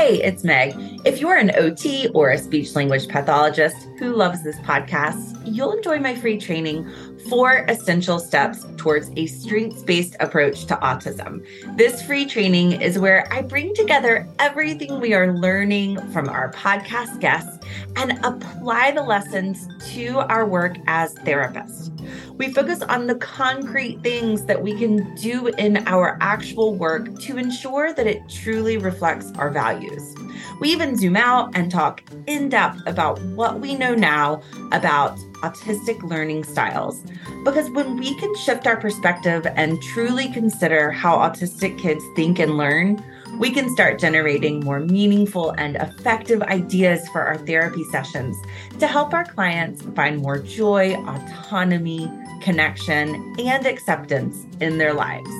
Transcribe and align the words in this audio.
Hey, 0.00 0.22
it's 0.22 0.44
Meg. 0.44 0.72
If 1.04 1.20
you're 1.20 1.36
an 1.36 1.54
OT 1.56 2.08
or 2.14 2.30
a 2.30 2.38
speech 2.38 2.74
language 2.74 3.06
pathologist 3.06 3.76
who 3.98 4.16
loves 4.16 4.42
this 4.42 4.56
podcast, 4.60 5.42
you'll 5.44 5.72
enjoy 5.72 5.98
my 5.98 6.14
free 6.14 6.38
training 6.38 6.90
Four 7.28 7.64
Essential 7.68 8.18
Steps 8.18 8.66
Towards 8.76 9.10
a 9.16 9.26
Strengths 9.26 9.82
Based 9.82 10.16
Approach 10.20 10.64
to 10.66 10.76
Autism. 10.76 11.44
This 11.76 12.02
free 12.02 12.26
training 12.26 12.80
is 12.80 12.98
where 12.98 13.30
I 13.32 13.42
bring 13.42 13.74
together 13.74 14.28
everything 14.38 15.00
we 15.00 15.14
are 15.14 15.32
learning 15.32 16.00
from 16.12 16.28
our 16.28 16.50
podcast 16.52 17.20
guests 17.20 17.58
and 17.96 18.18
apply 18.24 18.92
the 18.92 19.02
lessons 19.02 19.68
to 19.92 20.18
our 20.18 20.46
work 20.46 20.76
as 20.86 21.14
therapists. 21.16 21.90
We 22.36 22.52
focus 22.52 22.82
on 22.82 23.06
the 23.06 23.16
concrete 23.16 24.02
things 24.02 24.46
that 24.46 24.62
we 24.62 24.74
can 24.74 25.14
do 25.14 25.48
in 25.48 25.86
our 25.86 26.16
actual 26.20 26.74
work 26.74 27.18
to 27.20 27.36
ensure 27.36 27.92
that 27.92 28.06
it 28.06 28.28
truly 28.28 28.78
reflects 28.78 29.30
our 29.36 29.50
values. 29.50 30.14
We 30.60 30.70
even 30.70 30.96
zoom 30.96 31.16
out 31.16 31.50
and 31.54 31.70
talk 31.70 32.02
in 32.26 32.48
depth 32.48 32.80
about 32.86 33.20
what 33.22 33.60
we 33.60 33.74
know 33.74 33.94
now 33.94 34.42
about 34.72 35.18
autistic 35.42 36.02
learning 36.02 36.44
styles. 36.44 37.04
Because 37.44 37.70
when 37.70 37.96
we 37.96 38.14
can 38.16 38.34
shift 38.36 38.66
our 38.66 38.76
perspective 38.76 39.46
and 39.56 39.80
truly 39.82 40.28
consider 40.28 40.90
how 40.90 41.16
autistic 41.18 41.78
kids 41.78 42.04
think 42.14 42.38
and 42.38 42.56
learn, 42.56 43.02
we 43.38 43.50
can 43.50 43.68
start 43.70 43.98
generating 43.98 44.60
more 44.60 44.80
meaningful 44.80 45.52
and 45.52 45.76
effective 45.76 46.42
ideas 46.42 47.08
for 47.08 47.22
our 47.22 47.38
therapy 47.38 47.84
sessions 47.84 48.36
to 48.78 48.86
help 48.86 49.14
our 49.14 49.24
clients 49.24 49.80
find 49.94 50.18
more 50.18 50.38
joy, 50.38 50.94
autonomy, 51.06 52.12
connection, 52.42 53.34
and 53.38 53.64
acceptance 53.66 54.46
in 54.60 54.76
their 54.78 54.92
lives. 54.92 55.30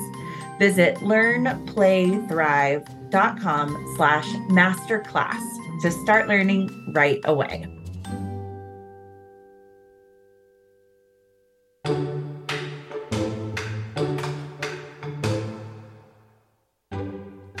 Visit 0.57 0.95
learnplaythrive.com 0.97 3.93
slash 3.95 4.25
masterclass 4.49 5.81
to 5.81 5.91
start 5.91 6.27
learning 6.27 6.91
right 6.93 7.19
away. 7.25 7.70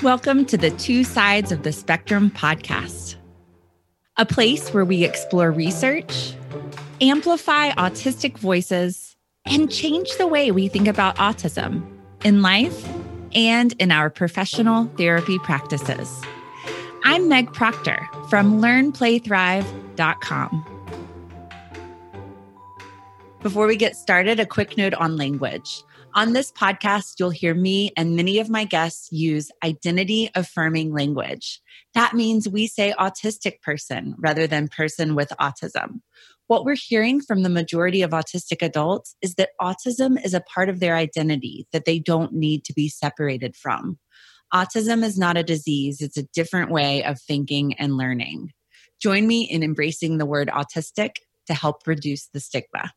Welcome 0.03 0.45
to 0.45 0.57
the 0.57 0.71
Two 0.71 1.03
Sides 1.03 1.51
of 1.51 1.61
the 1.61 1.71
Spectrum 1.71 2.31
podcast, 2.31 3.17
a 4.17 4.25
place 4.25 4.73
where 4.73 4.83
we 4.83 5.03
explore 5.03 5.51
research, 5.51 6.33
amplify 7.01 7.69
autistic 7.73 8.35
voices, 8.39 9.15
and 9.45 9.71
change 9.71 10.09
the 10.17 10.25
way 10.25 10.49
we 10.49 10.67
think 10.69 10.87
about 10.87 11.17
autism 11.17 11.87
in 12.23 12.41
life 12.41 12.83
and 13.35 13.73
in 13.73 13.91
our 13.91 14.09
professional 14.09 14.85
therapy 14.97 15.37
practices. 15.37 16.23
I'm 17.03 17.27
Meg 17.27 17.53
Proctor 17.53 18.09
from 18.27 18.59
LearnPlayThrive.com. 18.59 20.65
Before 23.41 23.67
we 23.67 23.75
get 23.75 23.95
started, 23.95 24.39
a 24.39 24.47
quick 24.47 24.77
note 24.77 24.95
on 24.95 25.15
language. 25.15 25.83
On 26.13 26.33
this 26.33 26.51
podcast, 26.51 27.13
you'll 27.19 27.29
hear 27.29 27.53
me 27.53 27.91
and 27.95 28.17
many 28.17 28.39
of 28.39 28.49
my 28.49 28.65
guests 28.65 29.09
use 29.13 29.49
identity 29.63 30.29
affirming 30.35 30.93
language. 30.93 31.61
That 31.93 32.13
means 32.13 32.49
we 32.49 32.67
say 32.67 32.93
autistic 32.99 33.61
person 33.61 34.15
rather 34.17 34.45
than 34.45 34.67
person 34.67 35.15
with 35.15 35.31
autism. 35.39 36.01
What 36.47 36.65
we're 36.65 36.75
hearing 36.75 37.21
from 37.21 37.43
the 37.43 37.49
majority 37.49 38.01
of 38.01 38.11
autistic 38.11 38.61
adults 38.61 39.15
is 39.21 39.35
that 39.35 39.51
autism 39.61 40.21
is 40.23 40.33
a 40.33 40.41
part 40.41 40.67
of 40.67 40.81
their 40.81 40.97
identity 40.97 41.65
that 41.71 41.85
they 41.85 41.97
don't 41.97 42.33
need 42.33 42.65
to 42.65 42.73
be 42.73 42.89
separated 42.89 43.55
from. 43.55 43.97
Autism 44.53 45.05
is 45.05 45.17
not 45.17 45.37
a 45.37 45.43
disease, 45.43 46.01
it's 46.01 46.17
a 46.17 46.27
different 46.33 46.71
way 46.71 47.05
of 47.05 47.21
thinking 47.21 47.73
and 47.75 47.95
learning. 47.95 48.51
Join 49.01 49.27
me 49.27 49.43
in 49.43 49.63
embracing 49.63 50.17
the 50.17 50.25
word 50.25 50.49
autistic 50.49 51.15
to 51.47 51.53
help 51.53 51.87
reduce 51.87 52.27
the 52.27 52.41
stigma. 52.41 52.91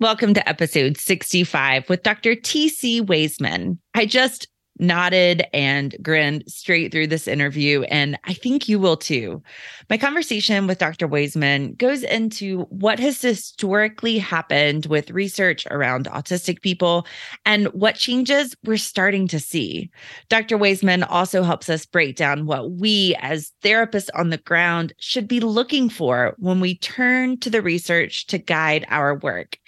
Welcome 0.00 0.34
to 0.34 0.48
episode 0.48 0.96
65 0.96 1.88
with 1.88 2.02
Dr. 2.02 2.34
T.C. 2.34 3.00
Waisman. 3.00 3.78
I 3.94 4.06
just 4.06 4.48
nodded 4.78 5.44
and 5.52 5.94
grinned 6.02 6.44
straight 6.46 6.90
through 6.90 7.06
this 7.06 7.28
interview, 7.28 7.82
and 7.82 8.18
I 8.24 8.34
think 8.34 8.68
you 8.68 8.78
will 8.78 8.96
too. 8.96 9.42
My 9.88 9.96
conversation 9.96 10.66
with 10.66 10.78
Dr. 10.78 11.08
Waisman 11.08 11.76
goes 11.78 12.02
into 12.02 12.62
what 12.70 12.98
has 12.98 13.20
historically 13.20 14.18
happened 14.18 14.86
with 14.86 15.10
research 15.10 15.66
around 15.70 16.06
autistic 16.06 16.60
people 16.62 17.06
and 17.44 17.66
what 17.68 17.94
changes 17.94 18.56
we're 18.64 18.76
starting 18.76 19.28
to 19.28 19.38
see. 19.38 19.90
Dr. 20.28 20.58
Waisman 20.58 21.06
also 21.08 21.42
helps 21.42 21.68
us 21.68 21.86
break 21.86 22.16
down 22.16 22.46
what 22.46 22.72
we, 22.72 23.16
as 23.20 23.52
therapists 23.62 24.10
on 24.14 24.30
the 24.30 24.38
ground, 24.38 24.92
should 24.98 25.28
be 25.28 25.40
looking 25.40 25.88
for 25.88 26.34
when 26.38 26.60
we 26.60 26.78
turn 26.78 27.38
to 27.40 27.50
the 27.50 27.62
research 27.62 28.26
to 28.26 28.38
guide 28.38 28.84
our 28.88 29.16
work. 29.18 29.58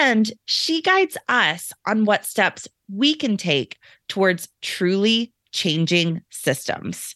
And 0.00 0.30
she 0.46 0.82
guides 0.82 1.16
us 1.28 1.72
on 1.86 2.04
what 2.04 2.24
steps 2.24 2.68
we 2.90 3.14
can 3.14 3.36
take 3.36 3.76
towards 4.08 4.48
truly 4.62 5.32
changing 5.52 6.22
systems. 6.30 7.14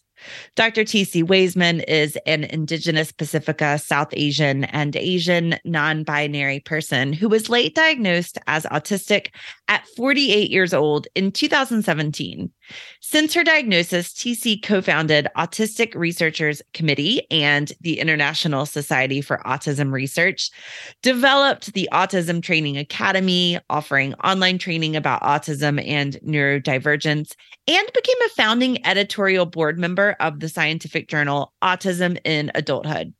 Dr. 0.55 0.83
T.C. 0.83 1.23
Waisman 1.23 1.83
is 1.87 2.17
an 2.25 2.45
Indigenous 2.45 3.11
Pacifica, 3.11 3.77
South 3.77 4.09
Asian, 4.13 4.63
and 4.65 4.95
Asian 4.95 5.57
non 5.65 6.03
binary 6.03 6.59
person 6.59 7.13
who 7.13 7.27
was 7.27 7.49
late 7.49 7.75
diagnosed 7.75 8.37
as 8.47 8.63
autistic 8.65 9.33
at 9.67 9.87
48 9.95 10.49
years 10.49 10.73
old 10.73 11.07
in 11.15 11.31
2017. 11.31 12.51
Since 13.01 13.33
her 13.33 13.43
diagnosis, 13.43 14.13
TC 14.13 14.61
co 14.61 14.81
founded 14.81 15.27
Autistic 15.37 15.95
Researchers 15.95 16.61
Committee 16.73 17.25
and 17.31 17.71
the 17.81 17.99
International 17.99 18.65
Society 18.65 19.21
for 19.21 19.41
Autism 19.45 19.91
Research, 19.91 20.49
developed 21.01 21.73
the 21.73 21.89
Autism 21.91 22.41
Training 22.41 22.77
Academy, 22.77 23.59
offering 23.69 24.13
online 24.15 24.57
training 24.57 24.95
about 24.95 25.21
autism 25.21 25.85
and 25.87 26.19
neurodivergence, 26.25 27.35
and 27.67 27.91
became 27.93 28.21
a 28.25 28.29
founding 28.29 28.85
editorial 28.85 29.45
board 29.45 29.77
member 29.79 30.15
of 30.19 30.39
the 30.39 30.49
scientific 30.49 31.07
journal 31.07 31.53
Autism 31.63 32.17
in 32.25 32.51
Adulthood. 32.55 33.13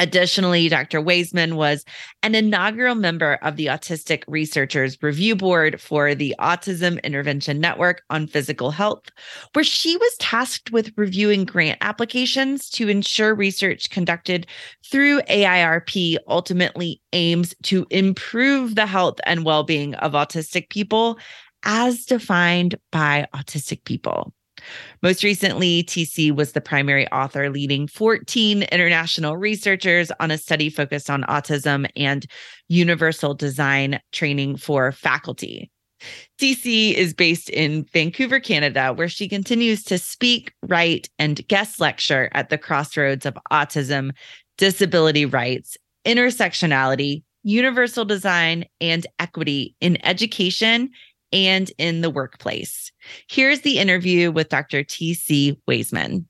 Additionally, 0.00 0.66
Dr. 0.70 0.98
Waisman 1.02 1.56
was 1.56 1.84
an 2.22 2.34
inaugural 2.34 2.94
member 2.94 3.34
of 3.42 3.56
the 3.56 3.66
Autistic 3.66 4.24
Researchers 4.26 4.96
Review 5.02 5.36
Board 5.36 5.78
for 5.78 6.14
the 6.14 6.34
Autism 6.40 7.00
Intervention 7.04 7.60
Network 7.60 8.02
on 8.08 8.26
Physical 8.26 8.70
Health, 8.70 9.10
where 9.52 9.62
she 9.62 9.98
was 9.98 10.16
tasked 10.18 10.72
with 10.72 10.90
reviewing 10.96 11.44
grant 11.44 11.76
applications 11.82 12.70
to 12.70 12.88
ensure 12.88 13.34
research 13.34 13.90
conducted 13.90 14.46
through 14.90 15.20
AIRP 15.22 16.16
ultimately 16.26 17.02
aims 17.12 17.54
to 17.64 17.86
improve 17.90 18.76
the 18.76 18.86
health 18.86 19.20
and 19.24 19.44
well 19.44 19.64
being 19.64 19.94
of 19.96 20.12
autistic 20.12 20.70
people 20.70 21.18
as 21.62 22.06
defined 22.06 22.74
by 22.90 23.28
autistic 23.34 23.84
people. 23.84 24.32
Most 25.02 25.22
recently, 25.24 25.84
TC 25.84 26.34
was 26.34 26.52
the 26.52 26.60
primary 26.60 27.06
author 27.08 27.50
leading 27.50 27.86
14 27.86 28.62
international 28.64 29.36
researchers 29.36 30.10
on 30.20 30.30
a 30.30 30.38
study 30.38 30.70
focused 30.70 31.10
on 31.10 31.22
autism 31.24 31.88
and 31.96 32.26
universal 32.68 33.34
design 33.34 34.00
training 34.12 34.56
for 34.56 34.92
faculty. 34.92 35.70
TC 36.40 36.94
is 36.94 37.12
based 37.12 37.50
in 37.50 37.84
Vancouver, 37.92 38.40
Canada, 38.40 38.92
where 38.92 39.08
she 39.08 39.28
continues 39.28 39.82
to 39.84 39.98
speak, 39.98 40.52
write, 40.62 41.10
and 41.18 41.46
guest 41.48 41.80
lecture 41.80 42.30
at 42.32 42.48
the 42.48 42.58
crossroads 42.58 43.26
of 43.26 43.36
autism, 43.52 44.12
disability 44.56 45.26
rights, 45.26 45.76
intersectionality, 46.06 47.22
universal 47.42 48.04
design, 48.04 48.64
and 48.80 49.06
equity 49.18 49.74
in 49.80 50.04
education 50.04 50.90
and 51.32 51.70
in 51.78 52.00
the 52.00 52.10
workplace. 52.10 52.92
Here's 53.28 53.60
the 53.60 53.78
interview 53.78 54.30
with 54.30 54.48
Dr. 54.48 54.84
TC 54.84 55.58
Waisman. 55.68 56.24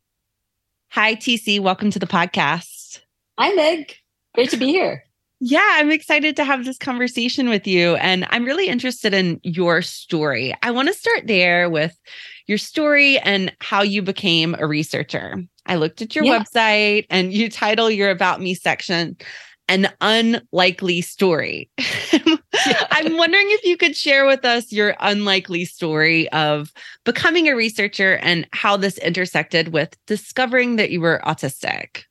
Hi, 0.91 1.14
TC. 1.14 1.61
Welcome 1.61 1.91
to 1.91 1.99
the 1.99 2.06
podcast. 2.06 3.00
Hi, 3.38 3.52
Meg. 3.52 3.94
Great 4.35 4.50
to 4.50 4.56
be 4.56 4.67
here. 4.67 5.05
Yeah, 5.43 5.67
I'm 5.73 5.91
excited 5.91 6.37
to 6.37 6.44
have 6.44 6.67
this 6.67 6.76
conversation 6.76 7.49
with 7.49 7.67
you. 7.67 7.97
And 7.97 8.26
I'm 8.31 8.44
really 8.44 8.69
interested 8.69 9.14
in 9.14 9.41
your 9.43 9.81
story. 9.81 10.55
I 10.62 10.70
want 10.70 10.88
to 10.88 10.94
start 10.94 11.26
there 11.26 11.70
with 11.70 11.99
your 12.47 12.58
story 12.58 13.19
and 13.20 13.50
how 13.61 13.81
you 13.81 14.02
became 14.02 14.55
a 14.58 14.67
researcher. 14.67 15.43
I 15.64 15.76
looked 15.76 16.02
at 16.02 16.14
your 16.14 16.25
yeah. 16.25 16.41
website 16.41 17.06
and 17.08 17.32
you 17.32 17.49
title 17.49 17.91
your 17.91 18.11
About 18.11 18.41
Me 18.41 18.55
section 18.55 19.17
an 19.70 19.88
unlikely 20.00 21.00
story. 21.00 21.70
I'm 22.90 23.17
wondering 23.17 23.46
if 23.50 23.64
you 23.64 23.76
could 23.76 23.96
share 23.96 24.26
with 24.26 24.44
us 24.44 24.72
your 24.72 24.96
unlikely 24.99 25.64
story 25.64 26.28
of 26.32 26.72
becoming 27.05 27.49
a 27.49 27.55
researcher 27.55 28.17
and 28.17 28.49
how 28.52 28.76
this 28.76 28.99
intersected 28.99 29.69
with 29.69 29.96
discovering 30.08 30.75
that 30.76 30.90
you 30.90 31.00
were 31.00 31.22
autistic. 31.25 32.02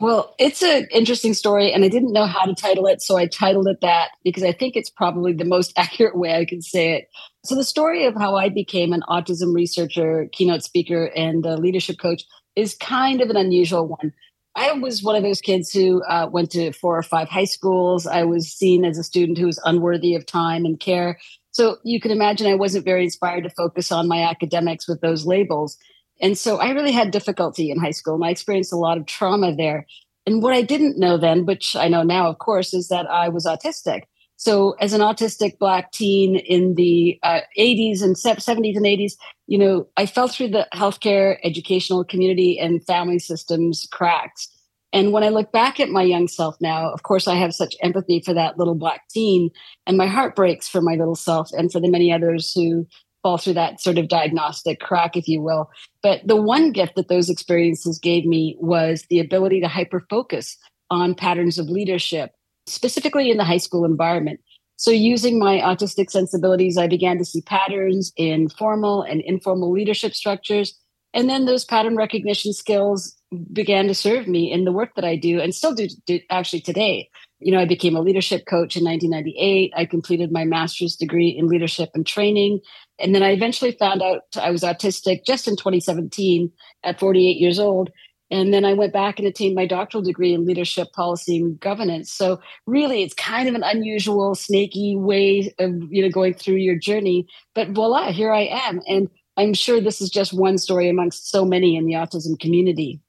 Well, 0.00 0.34
it's 0.38 0.62
an 0.62 0.88
interesting 0.92 1.34
story, 1.34 1.72
and 1.72 1.84
I 1.84 1.88
didn't 1.88 2.12
know 2.12 2.26
how 2.26 2.44
to 2.44 2.54
title 2.54 2.86
it, 2.86 3.00
so 3.00 3.16
I 3.16 3.26
titled 3.26 3.68
it 3.68 3.78
that 3.82 4.10
because 4.24 4.42
I 4.42 4.52
think 4.52 4.74
it's 4.76 4.90
probably 4.90 5.32
the 5.32 5.44
most 5.44 5.72
accurate 5.76 6.16
way 6.16 6.36
I 6.36 6.44
can 6.44 6.62
say 6.62 6.94
it. 6.94 7.08
So, 7.44 7.54
the 7.54 7.64
story 7.64 8.06
of 8.06 8.14
how 8.14 8.36
I 8.36 8.48
became 8.48 8.92
an 8.92 9.02
autism 9.08 9.54
researcher, 9.54 10.28
keynote 10.32 10.62
speaker, 10.62 11.06
and 11.16 11.44
leadership 11.44 11.98
coach 11.98 12.24
is 12.54 12.76
kind 12.76 13.20
of 13.20 13.30
an 13.30 13.36
unusual 13.36 13.86
one. 13.86 14.12
I 14.58 14.72
was 14.72 15.04
one 15.04 15.14
of 15.14 15.22
those 15.22 15.40
kids 15.40 15.72
who 15.72 16.02
uh, 16.02 16.28
went 16.32 16.50
to 16.50 16.72
four 16.72 16.98
or 16.98 17.02
five 17.04 17.28
high 17.28 17.44
schools. 17.44 18.08
I 18.08 18.24
was 18.24 18.52
seen 18.52 18.84
as 18.84 18.98
a 18.98 19.04
student 19.04 19.38
who 19.38 19.46
was 19.46 19.60
unworthy 19.64 20.16
of 20.16 20.26
time 20.26 20.64
and 20.64 20.80
care. 20.80 21.20
So 21.52 21.76
you 21.84 22.00
can 22.00 22.10
imagine 22.10 22.48
I 22.48 22.56
wasn't 22.56 22.84
very 22.84 23.04
inspired 23.04 23.44
to 23.44 23.50
focus 23.50 23.92
on 23.92 24.08
my 24.08 24.24
academics 24.24 24.88
with 24.88 25.00
those 25.00 25.24
labels. 25.24 25.78
And 26.20 26.36
so 26.36 26.56
I 26.56 26.70
really 26.70 26.90
had 26.90 27.12
difficulty 27.12 27.70
in 27.70 27.78
high 27.78 27.92
school 27.92 28.16
and 28.16 28.24
I 28.24 28.30
experienced 28.30 28.72
a 28.72 28.76
lot 28.76 28.98
of 28.98 29.06
trauma 29.06 29.54
there. 29.54 29.86
And 30.26 30.42
what 30.42 30.54
I 30.54 30.62
didn't 30.62 30.98
know 30.98 31.18
then, 31.18 31.46
which 31.46 31.76
I 31.76 31.86
know 31.86 32.02
now, 32.02 32.28
of 32.28 32.38
course, 32.38 32.74
is 32.74 32.88
that 32.88 33.08
I 33.08 33.28
was 33.28 33.46
autistic. 33.46 34.02
So, 34.38 34.76
as 34.80 34.92
an 34.92 35.00
autistic 35.00 35.58
Black 35.58 35.90
teen 35.90 36.36
in 36.36 36.76
the 36.76 37.18
uh, 37.24 37.40
80s 37.58 38.02
and 38.02 38.14
70s 38.14 38.76
and 38.76 38.86
80s, 38.86 39.14
you 39.48 39.58
know, 39.58 39.88
I 39.96 40.06
fell 40.06 40.28
through 40.28 40.50
the 40.50 40.68
healthcare, 40.72 41.38
educational 41.42 42.04
community, 42.04 42.56
and 42.56 42.84
family 42.86 43.18
systems 43.18 43.88
cracks. 43.90 44.48
And 44.92 45.12
when 45.12 45.24
I 45.24 45.30
look 45.30 45.50
back 45.50 45.80
at 45.80 45.88
my 45.88 46.02
young 46.02 46.28
self 46.28 46.56
now, 46.60 46.88
of 46.88 47.02
course, 47.02 47.26
I 47.26 47.34
have 47.34 47.52
such 47.52 47.74
empathy 47.82 48.22
for 48.24 48.32
that 48.32 48.56
little 48.56 48.76
Black 48.76 49.08
teen, 49.10 49.50
and 49.88 49.98
my 49.98 50.06
heart 50.06 50.36
breaks 50.36 50.68
for 50.68 50.80
my 50.80 50.94
little 50.94 51.16
self 51.16 51.50
and 51.52 51.72
for 51.72 51.80
the 51.80 51.90
many 51.90 52.12
others 52.12 52.52
who 52.54 52.86
fall 53.24 53.38
through 53.38 53.54
that 53.54 53.80
sort 53.80 53.98
of 53.98 54.06
diagnostic 54.06 54.78
crack, 54.78 55.16
if 55.16 55.26
you 55.26 55.42
will. 55.42 55.68
But 56.00 56.20
the 56.24 56.40
one 56.40 56.70
gift 56.70 56.94
that 56.94 57.08
those 57.08 57.28
experiences 57.28 57.98
gave 57.98 58.24
me 58.24 58.56
was 58.60 59.04
the 59.10 59.18
ability 59.18 59.60
to 59.62 59.68
hyper 59.68 60.06
focus 60.08 60.56
on 60.90 61.16
patterns 61.16 61.58
of 61.58 61.68
leadership 61.68 62.30
specifically 62.70 63.30
in 63.30 63.36
the 63.36 63.44
high 63.44 63.58
school 63.58 63.84
environment. 63.84 64.40
So, 64.76 64.92
using 64.92 65.38
my 65.38 65.58
autistic 65.58 66.10
sensibilities, 66.10 66.78
I 66.78 66.86
began 66.86 67.18
to 67.18 67.24
see 67.24 67.42
patterns 67.42 68.12
in 68.16 68.48
formal 68.48 69.02
and 69.02 69.20
informal 69.22 69.72
leadership 69.72 70.14
structures. 70.14 70.78
And 71.14 71.28
then 71.28 71.46
those 71.46 71.64
pattern 71.64 71.96
recognition 71.96 72.52
skills 72.52 73.16
began 73.52 73.88
to 73.88 73.94
serve 73.94 74.28
me 74.28 74.52
in 74.52 74.64
the 74.64 74.72
work 74.72 74.90
that 74.94 75.04
I 75.04 75.16
do 75.16 75.40
and 75.40 75.54
still 75.54 75.74
do, 75.74 75.88
do 76.06 76.20
actually 76.30 76.60
today. 76.60 77.10
You 77.40 77.52
know, 77.52 77.60
I 77.60 77.66
became 77.66 77.96
a 77.96 78.00
leadership 78.00 78.46
coach 78.46 78.76
in 78.76 78.84
1998. 78.84 79.72
I 79.76 79.84
completed 79.84 80.32
my 80.32 80.44
master's 80.44 80.96
degree 80.96 81.28
in 81.28 81.46
leadership 81.46 81.90
and 81.94 82.06
training. 82.06 82.60
And 82.98 83.14
then 83.14 83.22
I 83.22 83.30
eventually 83.30 83.72
found 83.72 84.02
out 84.02 84.22
I 84.40 84.50
was 84.50 84.62
autistic 84.62 85.24
just 85.24 85.46
in 85.46 85.56
2017 85.56 86.50
at 86.84 86.98
48 86.98 87.36
years 87.36 87.58
old. 87.58 87.90
And 88.30 88.52
then 88.52 88.64
I 88.64 88.74
went 88.74 88.92
back 88.92 89.18
and 89.18 89.26
attained 89.26 89.54
my 89.54 89.66
doctoral 89.66 90.02
degree 90.02 90.34
in 90.34 90.44
leadership 90.44 90.92
policy 90.92 91.38
and 91.38 91.58
governance. 91.58 92.12
So 92.12 92.40
really 92.66 93.02
it's 93.02 93.14
kind 93.14 93.48
of 93.48 93.54
an 93.54 93.62
unusual, 93.62 94.34
snaky 94.34 94.96
way 94.96 95.54
of, 95.58 95.70
you 95.90 96.02
know, 96.02 96.10
going 96.10 96.34
through 96.34 96.56
your 96.56 96.76
journey. 96.76 97.26
But 97.54 97.70
voila, 97.70 98.12
here 98.12 98.32
I 98.32 98.42
am. 98.42 98.80
And 98.86 99.08
I'm 99.36 99.54
sure 99.54 99.80
this 99.80 100.00
is 100.00 100.10
just 100.10 100.32
one 100.32 100.58
story 100.58 100.88
amongst 100.88 101.30
so 101.30 101.44
many 101.44 101.76
in 101.76 101.86
the 101.86 101.94
autism 101.94 102.38
community. 102.38 103.00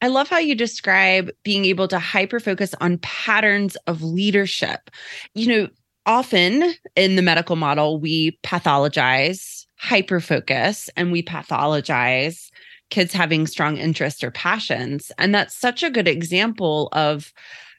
I 0.00 0.08
love 0.08 0.28
how 0.28 0.38
you 0.38 0.54
describe 0.54 1.30
being 1.44 1.64
able 1.64 1.88
to 1.88 1.98
hyper 1.98 2.38
focus 2.38 2.74
on 2.80 2.98
patterns 2.98 3.74
of 3.86 4.02
leadership. 4.02 4.90
You 5.34 5.46
know, 5.46 5.68
often 6.04 6.74
in 6.94 7.16
the 7.16 7.22
medical 7.22 7.56
model, 7.56 7.98
we 7.98 8.38
pathologize 8.44 9.64
hyper 9.78 10.20
focus 10.20 10.90
and 10.96 11.10
we 11.10 11.22
pathologize 11.22 12.50
kids 12.90 13.12
having 13.12 13.46
strong 13.46 13.76
interests 13.76 14.22
or 14.22 14.30
passions. 14.30 15.10
And 15.18 15.34
that's 15.34 15.54
such 15.54 15.82
a 15.82 15.90
good 15.90 16.08
example 16.08 16.88
of 16.92 17.32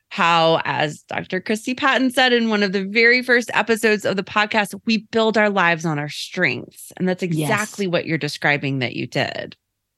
how, 0.10 0.62
as 0.66 1.02
Dr. 1.04 1.42
Christy 1.42 1.74
Patton 1.74 2.12
said 2.12 2.32
in 2.32 2.50
one 2.50 2.64
of 2.64 2.72
the 2.72 2.86
very 2.86 3.22
first 3.22 3.50
episodes 3.54 4.06
of 4.06 4.16
the 4.16 4.24
podcast, 4.24 4.80
we 4.86 5.08
build 5.12 5.38
our 5.38 5.50
lives 5.50 5.86
on 5.86 6.00
our 6.00 6.10
strengths. 6.10 6.92
And 6.98 7.08
that's 7.08 7.24
exactly 7.24 7.86
yes. 7.86 7.92
what 7.92 8.06
you're 8.06 8.18
describing 8.18 8.80
that 8.80 8.96
you 8.96 9.08
did. 9.08 9.56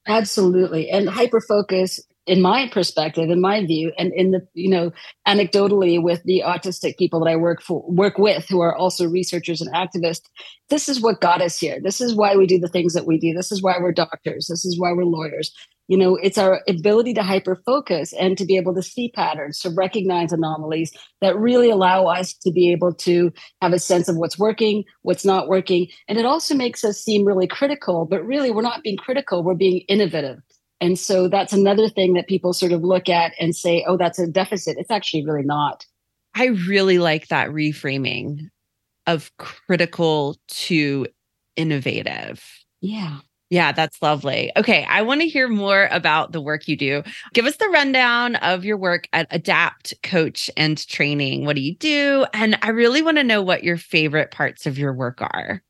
Absolutely. 0.08 0.90
And 0.90 1.10
hyper 1.10 1.42
focus 1.42 2.00
in 2.28 2.42
my 2.42 2.68
perspective, 2.70 3.30
in 3.30 3.42
my 3.42 3.66
view, 3.66 3.92
and 3.98 4.14
in 4.14 4.32
the 4.32 4.46
you 4.54 4.70
know 4.70 4.92
anecdotally 5.28 6.02
with 6.02 6.22
the 6.24 6.44
autistic 6.46 6.98
people 6.98 7.20
that 7.22 7.32
I 7.32 7.36
work 7.36 7.62
for 7.62 7.84
work 7.88 8.18
with, 8.18 8.48
who 8.48 8.60
are 8.60 8.76
also 8.76 9.08
researchers 9.08 9.62
and 9.62 9.74
activists, 9.74 10.26
this 10.70 10.90
is 10.90 11.02
what 11.02 11.22
got 11.22 11.42
us 11.42 11.58
here. 11.58 11.80
This 11.82 12.02
is 12.02 12.14
why 12.14 12.36
we 12.36 12.46
do 12.46 12.60
the 12.60 12.68
things 12.68 12.94
that 12.94 13.08
we 13.08 13.18
do. 13.18 13.34
This 13.34 13.52
is 13.52 13.64
why 13.64 13.78
we're 13.80 13.94
doctors. 13.94 14.48
This 14.48 14.66
is 14.66 14.78
why 14.78 14.92
we're 14.92 15.06
lawyers. 15.06 15.54
You 15.88 15.98
know, 15.98 16.18
it's 16.18 16.38
our 16.38 16.62
ability 16.68 17.14
to 17.14 17.24
hyper 17.24 17.62
focus 17.66 18.12
and 18.20 18.38
to 18.38 18.46
be 18.46 18.58
able 18.58 18.76
to 18.76 18.84
see 18.84 19.10
patterns, 19.10 19.60
to 19.60 19.70
recognize 19.70 20.34
anomalies 20.34 20.92
that 21.22 21.38
really 21.38 21.70
allow 21.70 22.08
us 22.08 22.34
to 22.40 22.52
be 22.52 22.74
able 22.74 22.94
to 22.96 23.32
have 23.62 23.72
a 23.72 23.80
sense 23.80 24.10
of 24.10 24.18
what's 24.18 24.38
working, 24.38 24.84
what's 25.04 25.24
not 25.24 25.48
working. 25.48 25.88
And 26.10 26.18
it 26.18 26.26
also 26.26 26.56
makes 26.56 26.84
us 26.84 27.02
seem 27.02 27.24
really 27.24 27.48
critical, 27.48 28.06
but 28.06 28.26
really 28.26 28.52
we're 28.52 28.62
not 28.64 28.84
being 28.84 28.98
critical, 28.98 29.44
we're 29.44 29.56
being 29.56 29.80
innovative 29.88 30.42
and 30.80 30.98
so 30.98 31.28
that's 31.28 31.54
another 31.54 31.90
thing 31.90 32.14
that 32.14 32.28
people 32.28 32.54
sort 32.54 32.72
of 32.72 32.84
look 32.84 33.10
at 33.10 33.34
and 33.40 33.56
say, 33.56 33.84
oh, 33.88 33.98
that's 33.98 34.20
a 34.20 34.28
deficit. 34.28 34.78
It's 34.78 34.92
actually 34.92 35.26
really 35.26 35.44
not. 35.44 35.86
I 36.36 36.48
really 36.68 37.00
like 37.00 37.28
that 37.28 37.50
reframing 37.50 38.50
of 39.08 39.32
critical 39.38 40.38
to 40.48 41.08
innovative. 41.56 42.44
Yeah. 42.82 43.20
Yeah, 43.50 43.72
that's 43.72 44.02
lovely. 44.02 44.52
Okay, 44.58 44.86
I 44.90 45.02
want 45.04 45.22
to 45.22 45.28
hear 45.28 45.48
more 45.48 45.88
about 45.90 46.34
the 46.34 46.42
work 46.42 46.68
you 46.68 46.76
do. 46.76 47.02
Give 47.34 47.46
us 47.46 47.56
the 47.56 47.70
rundown 47.70 48.36
of 48.36 48.66
your 48.66 48.76
work 48.76 49.08
at 49.14 49.28
Adapt 49.32 49.94
Coach 50.04 50.50
and 50.58 50.86
Training. 50.86 51.46
What 51.46 51.56
do 51.56 51.62
you 51.62 51.76
do? 51.76 52.26
And 52.34 52.60
I 52.62 52.70
really 52.70 53.02
want 53.02 53.18
to 53.18 53.24
know 53.24 53.42
what 53.42 53.64
your 53.64 53.78
favorite 53.78 54.32
parts 54.32 54.66
of 54.66 54.78
your 54.78 54.94
work 54.94 55.22
are. 55.22 55.64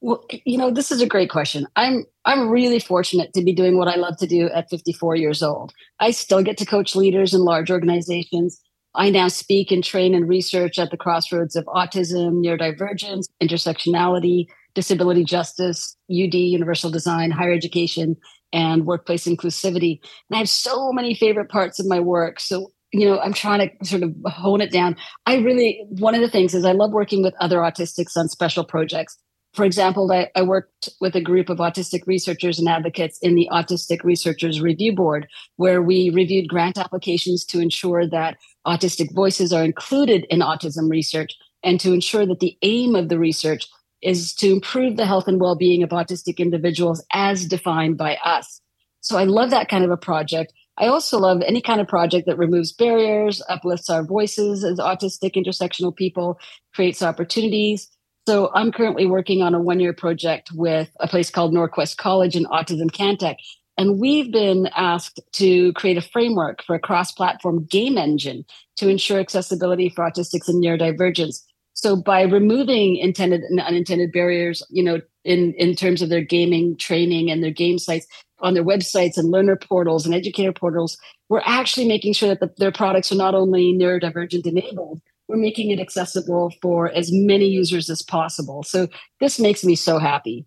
Well, 0.00 0.24
you 0.44 0.56
know, 0.56 0.70
this 0.70 0.92
is 0.92 1.00
a 1.00 1.06
great 1.06 1.28
question. 1.28 1.66
I'm 1.74 2.04
I'm 2.24 2.48
really 2.48 2.78
fortunate 2.78 3.32
to 3.34 3.42
be 3.42 3.52
doing 3.52 3.78
what 3.78 3.88
I 3.88 3.96
love 3.96 4.16
to 4.18 4.26
do 4.26 4.48
at 4.50 4.70
54 4.70 5.16
years 5.16 5.42
old. 5.42 5.72
I 5.98 6.12
still 6.12 6.42
get 6.42 6.56
to 6.58 6.66
coach 6.66 6.94
leaders 6.94 7.34
in 7.34 7.40
large 7.40 7.70
organizations. 7.70 8.60
I 8.94 9.10
now 9.10 9.28
speak 9.28 9.70
and 9.70 9.82
train 9.82 10.14
and 10.14 10.28
research 10.28 10.78
at 10.78 10.90
the 10.90 10.96
crossroads 10.96 11.56
of 11.56 11.64
autism, 11.66 12.44
neurodivergence, 12.44 13.26
intersectionality, 13.42 14.46
disability 14.74 15.24
justice, 15.24 15.96
UD, 16.10 16.34
universal 16.34 16.90
design, 16.90 17.30
higher 17.30 17.52
education, 17.52 18.16
and 18.52 18.86
workplace 18.86 19.26
inclusivity. 19.26 20.00
And 20.30 20.36
I 20.36 20.38
have 20.38 20.48
so 20.48 20.92
many 20.92 21.14
favorite 21.14 21.48
parts 21.48 21.78
of 21.78 21.86
my 21.86 22.00
work. 22.00 22.40
So, 22.40 22.70
you 22.92 23.06
know, 23.06 23.20
I'm 23.20 23.34
trying 23.34 23.68
to 23.68 23.84
sort 23.84 24.02
of 24.02 24.14
hone 24.26 24.60
it 24.60 24.70
down. 24.70 24.96
I 25.26 25.38
really, 25.38 25.84
one 25.88 26.14
of 26.14 26.20
the 26.20 26.30
things 26.30 26.54
is 26.54 26.64
I 26.64 26.72
love 26.72 26.92
working 26.92 27.22
with 27.22 27.34
other 27.40 27.58
autistics 27.58 28.16
on 28.16 28.28
special 28.28 28.64
projects. 28.64 29.18
For 29.54 29.64
example, 29.64 30.12
I, 30.12 30.30
I 30.36 30.42
worked 30.42 30.90
with 31.00 31.16
a 31.16 31.20
group 31.20 31.48
of 31.48 31.58
autistic 31.58 32.06
researchers 32.06 32.58
and 32.58 32.68
advocates 32.68 33.18
in 33.20 33.34
the 33.34 33.48
Autistic 33.50 34.04
Researchers 34.04 34.60
Review 34.60 34.94
Board, 34.94 35.26
where 35.56 35.82
we 35.82 36.10
reviewed 36.10 36.48
grant 36.48 36.78
applications 36.78 37.44
to 37.46 37.60
ensure 37.60 38.06
that 38.06 38.36
autistic 38.66 39.12
voices 39.14 39.52
are 39.52 39.64
included 39.64 40.26
in 40.30 40.40
autism 40.40 40.90
research 40.90 41.34
and 41.62 41.80
to 41.80 41.92
ensure 41.92 42.26
that 42.26 42.40
the 42.40 42.56
aim 42.62 42.94
of 42.94 43.08
the 43.08 43.18
research 43.18 43.66
is 44.02 44.32
to 44.34 44.52
improve 44.52 44.96
the 44.96 45.06
health 45.06 45.26
and 45.26 45.40
well-being 45.40 45.82
of 45.82 45.90
autistic 45.90 46.38
individuals 46.38 47.04
as 47.12 47.46
defined 47.46 47.96
by 47.96 48.16
us. 48.24 48.60
So 49.00 49.16
I 49.16 49.24
love 49.24 49.50
that 49.50 49.68
kind 49.68 49.84
of 49.84 49.90
a 49.90 49.96
project. 49.96 50.52
I 50.76 50.86
also 50.86 51.18
love 51.18 51.42
any 51.42 51.60
kind 51.60 51.80
of 51.80 51.88
project 51.88 52.26
that 52.26 52.38
removes 52.38 52.72
barriers, 52.72 53.42
uplifts 53.48 53.90
our 53.90 54.04
voices 54.04 54.62
as 54.62 54.78
autistic 54.78 55.34
intersectional 55.34 55.94
people, 55.94 56.38
creates 56.74 57.02
opportunities. 57.02 57.88
So 58.28 58.50
I'm 58.52 58.72
currently 58.72 59.06
working 59.06 59.40
on 59.40 59.54
a 59.54 59.58
one-year 59.58 59.94
project 59.94 60.50
with 60.52 60.90
a 61.00 61.08
place 61.08 61.30
called 61.30 61.54
Norquest 61.54 61.96
College 61.96 62.36
and 62.36 62.46
Autism 62.48 62.90
Cantech. 62.90 63.36
And 63.78 63.98
we've 63.98 64.30
been 64.30 64.68
asked 64.76 65.18
to 65.32 65.72
create 65.72 65.96
a 65.96 66.02
framework 66.02 66.62
for 66.62 66.74
a 66.74 66.78
cross-platform 66.78 67.64
game 67.64 67.96
engine 67.96 68.44
to 68.76 68.90
ensure 68.90 69.18
accessibility 69.18 69.88
for 69.88 70.04
autistics 70.04 70.46
and 70.46 70.62
neurodivergence. 70.62 71.42
So 71.72 71.96
by 71.96 72.20
removing 72.20 72.96
intended 72.96 73.40
and 73.44 73.60
unintended 73.60 74.12
barriers, 74.12 74.62
you 74.68 74.82
know, 74.82 75.00
in, 75.24 75.54
in 75.54 75.74
terms 75.74 76.02
of 76.02 76.10
their 76.10 76.20
gaming 76.20 76.76
training 76.76 77.30
and 77.30 77.42
their 77.42 77.50
game 77.50 77.78
sites 77.78 78.06
on 78.40 78.52
their 78.52 78.62
websites 78.62 79.16
and 79.16 79.30
learner 79.30 79.56
portals 79.56 80.04
and 80.04 80.14
educator 80.14 80.52
portals, 80.52 80.98
we're 81.30 81.40
actually 81.46 81.88
making 81.88 82.12
sure 82.12 82.28
that 82.28 82.40
the, 82.40 82.52
their 82.58 82.72
products 82.72 83.10
are 83.10 83.16
not 83.16 83.34
only 83.34 83.72
neurodivergent 83.72 84.44
enabled, 84.44 85.00
we're 85.28 85.36
making 85.36 85.70
it 85.70 85.78
accessible 85.78 86.52
for 86.62 86.90
as 86.90 87.10
many 87.12 87.46
users 87.46 87.90
as 87.90 88.02
possible. 88.02 88.62
So 88.62 88.88
this 89.20 89.38
makes 89.38 89.62
me 89.62 89.76
so 89.76 89.98
happy. 89.98 90.46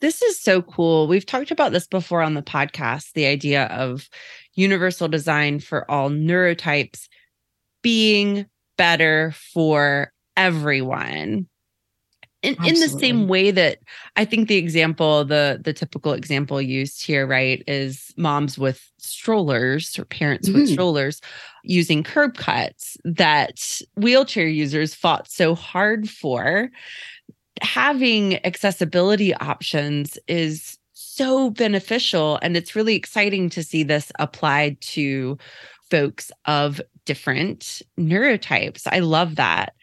This 0.00 0.20
is 0.20 0.40
so 0.40 0.60
cool. 0.60 1.06
We've 1.06 1.24
talked 1.24 1.52
about 1.52 1.70
this 1.70 1.86
before 1.86 2.22
on 2.22 2.34
the 2.34 2.42
podcast 2.42 3.12
the 3.12 3.26
idea 3.26 3.66
of 3.66 4.08
universal 4.54 5.08
design 5.08 5.60
for 5.60 5.88
all 5.88 6.10
neurotypes 6.10 7.06
being 7.82 8.46
better 8.76 9.32
for 9.52 10.12
everyone 10.36 11.46
in, 12.42 12.56
in 12.64 12.74
the 12.80 12.88
same 12.88 13.28
way 13.28 13.50
that 13.50 13.78
i 14.16 14.24
think 14.24 14.48
the 14.48 14.56
example 14.56 15.24
the 15.24 15.60
the 15.62 15.72
typical 15.72 16.12
example 16.12 16.60
used 16.60 17.04
here 17.04 17.26
right 17.26 17.62
is 17.66 18.12
moms 18.16 18.58
with 18.58 18.90
strollers 18.98 19.98
or 19.98 20.04
parents 20.04 20.48
mm-hmm. 20.48 20.60
with 20.60 20.70
strollers 20.70 21.20
using 21.62 22.02
curb 22.02 22.36
cuts 22.36 22.96
that 23.04 23.80
wheelchair 23.96 24.46
users 24.46 24.94
fought 24.94 25.30
so 25.30 25.54
hard 25.54 26.08
for 26.08 26.70
having 27.60 28.44
accessibility 28.44 29.34
options 29.34 30.18
is 30.26 30.78
so 30.94 31.50
beneficial. 31.50 32.38
And 32.42 32.56
it's 32.56 32.74
really 32.74 32.94
exciting 32.94 33.50
to 33.50 33.62
see 33.62 33.82
this 33.82 34.10
applied 34.18 34.80
to 34.80 35.36
folks 35.90 36.32
of 36.46 36.80
different 37.04 37.82
neurotypes. 37.98 38.86
I 38.90 39.00
love 39.00 39.36
that. 39.36 39.74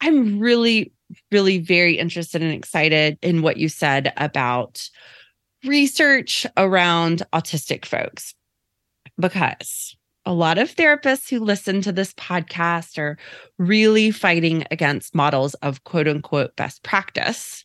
I'm 0.00 0.40
really, 0.40 0.92
really 1.30 1.58
very 1.58 1.98
interested 1.98 2.42
and 2.42 2.52
excited 2.52 3.18
in 3.22 3.42
what 3.42 3.56
you 3.56 3.68
said 3.68 4.12
about 4.16 4.88
research 5.64 6.46
around 6.56 7.22
autistic 7.32 7.84
folks 7.84 8.34
because 9.18 9.96
a 10.26 10.32
lot 10.32 10.58
of 10.58 10.74
therapists 10.74 11.28
who 11.28 11.38
listen 11.38 11.82
to 11.82 11.92
this 11.92 12.14
podcast 12.14 12.98
are 12.98 13.18
really 13.58 14.10
fighting 14.10 14.64
against 14.70 15.14
models 15.14 15.54
of 15.54 15.84
quote 15.84 16.08
unquote 16.08 16.56
best 16.56 16.82
practice 16.82 17.64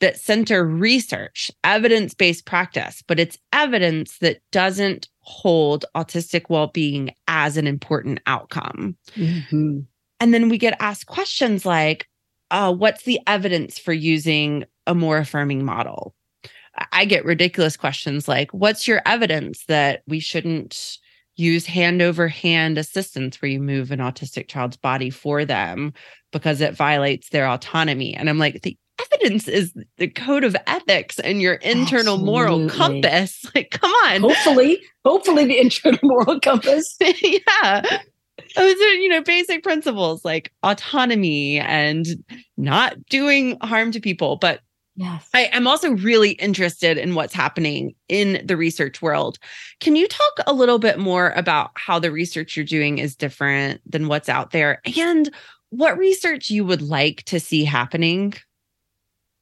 that 0.00 0.18
center 0.18 0.64
research, 0.64 1.50
evidence 1.62 2.14
based 2.14 2.46
practice, 2.46 3.02
but 3.06 3.20
it's 3.20 3.38
evidence 3.52 4.18
that 4.18 4.40
doesn't 4.50 5.08
hold 5.20 5.84
autistic 5.94 6.46
well 6.48 6.66
being 6.66 7.14
as 7.28 7.56
an 7.56 7.66
important 7.66 8.20
outcome. 8.26 8.96
Mm-hmm. 9.14 9.80
And 10.20 10.34
then 10.34 10.48
we 10.48 10.58
get 10.58 10.76
asked 10.80 11.06
questions 11.06 11.64
like, 11.64 12.08
uh, 12.50 12.72
what's 12.72 13.04
the 13.04 13.20
evidence 13.26 13.78
for 13.78 13.92
using 13.92 14.64
a 14.86 14.94
more 14.94 15.18
affirming 15.18 15.64
model? 15.64 16.14
I 16.92 17.04
get 17.04 17.24
ridiculous 17.24 17.76
questions 17.76 18.26
like, 18.26 18.52
what's 18.52 18.88
your 18.88 19.00
evidence 19.06 19.64
that 19.66 20.02
we 20.06 20.20
shouldn't 20.20 20.98
use 21.36 21.66
hand 21.66 22.02
over 22.02 22.28
hand 22.28 22.78
assistance 22.78 23.40
where 23.40 23.50
you 23.50 23.60
move 23.60 23.90
an 23.90 24.00
autistic 24.00 24.48
child's 24.48 24.76
body 24.76 25.10
for 25.10 25.44
them 25.44 25.92
because 26.32 26.60
it 26.60 26.74
violates 26.74 27.30
their 27.30 27.46
autonomy? 27.46 28.14
And 28.14 28.28
I'm 28.28 28.38
like, 28.38 28.62
the 28.62 28.76
evidence 29.12 29.48
is 29.48 29.72
the 29.98 30.08
code 30.08 30.44
of 30.44 30.56
ethics 30.66 31.18
and 31.18 31.40
your 31.40 31.54
internal 31.54 32.14
Absolutely. 32.14 32.24
moral 32.24 32.68
compass. 32.68 33.44
Like, 33.54 33.70
come 33.70 33.90
on. 33.90 34.22
Hopefully, 34.22 34.80
hopefully 35.04 35.44
the 35.44 35.58
internal 35.60 36.00
moral 36.02 36.40
compass. 36.40 36.96
yeah. 37.22 38.00
Those 38.54 38.74
are, 38.74 38.94
you 38.94 39.08
know, 39.08 39.22
basic 39.22 39.62
principles 39.62 40.24
like 40.24 40.52
autonomy 40.62 41.58
and 41.58 42.06
not 42.56 43.04
doing 43.06 43.58
harm 43.60 43.90
to 43.92 44.00
people. 44.00 44.36
But 44.36 44.60
Yes. 44.96 45.28
I 45.34 45.46
am 45.52 45.66
also 45.66 45.90
really 45.90 46.32
interested 46.32 46.98
in 46.98 47.16
what's 47.16 47.34
happening 47.34 47.96
in 48.08 48.40
the 48.46 48.56
research 48.56 49.02
world. 49.02 49.38
Can 49.80 49.96
you 49.96 50.06
talk 50.06 50.32
a 50.46 50.52
little 50.52 50.78
bit 50.78 51.00
more 51.00 51.30
about 51.30 51.72
how 51.74 51.98
the 51.98 52.12
research 52.12 52.56
you're 52.56 52.64
doing 52.64 52.98
is 52.98 53.16
different 53.16 53.80
than 53.90 54.06
what's 54.06 54.28
out 54.28 54.52
there 54.52 54.80
and 54.96 55.34
what 55.70 55.98
research 55.98 56.48
you 56.48 56.64
would 56.64 56.82
like 56.82 57.24
to 57.24 57.40
see 57.40 57.64
happening? 57.64 58.34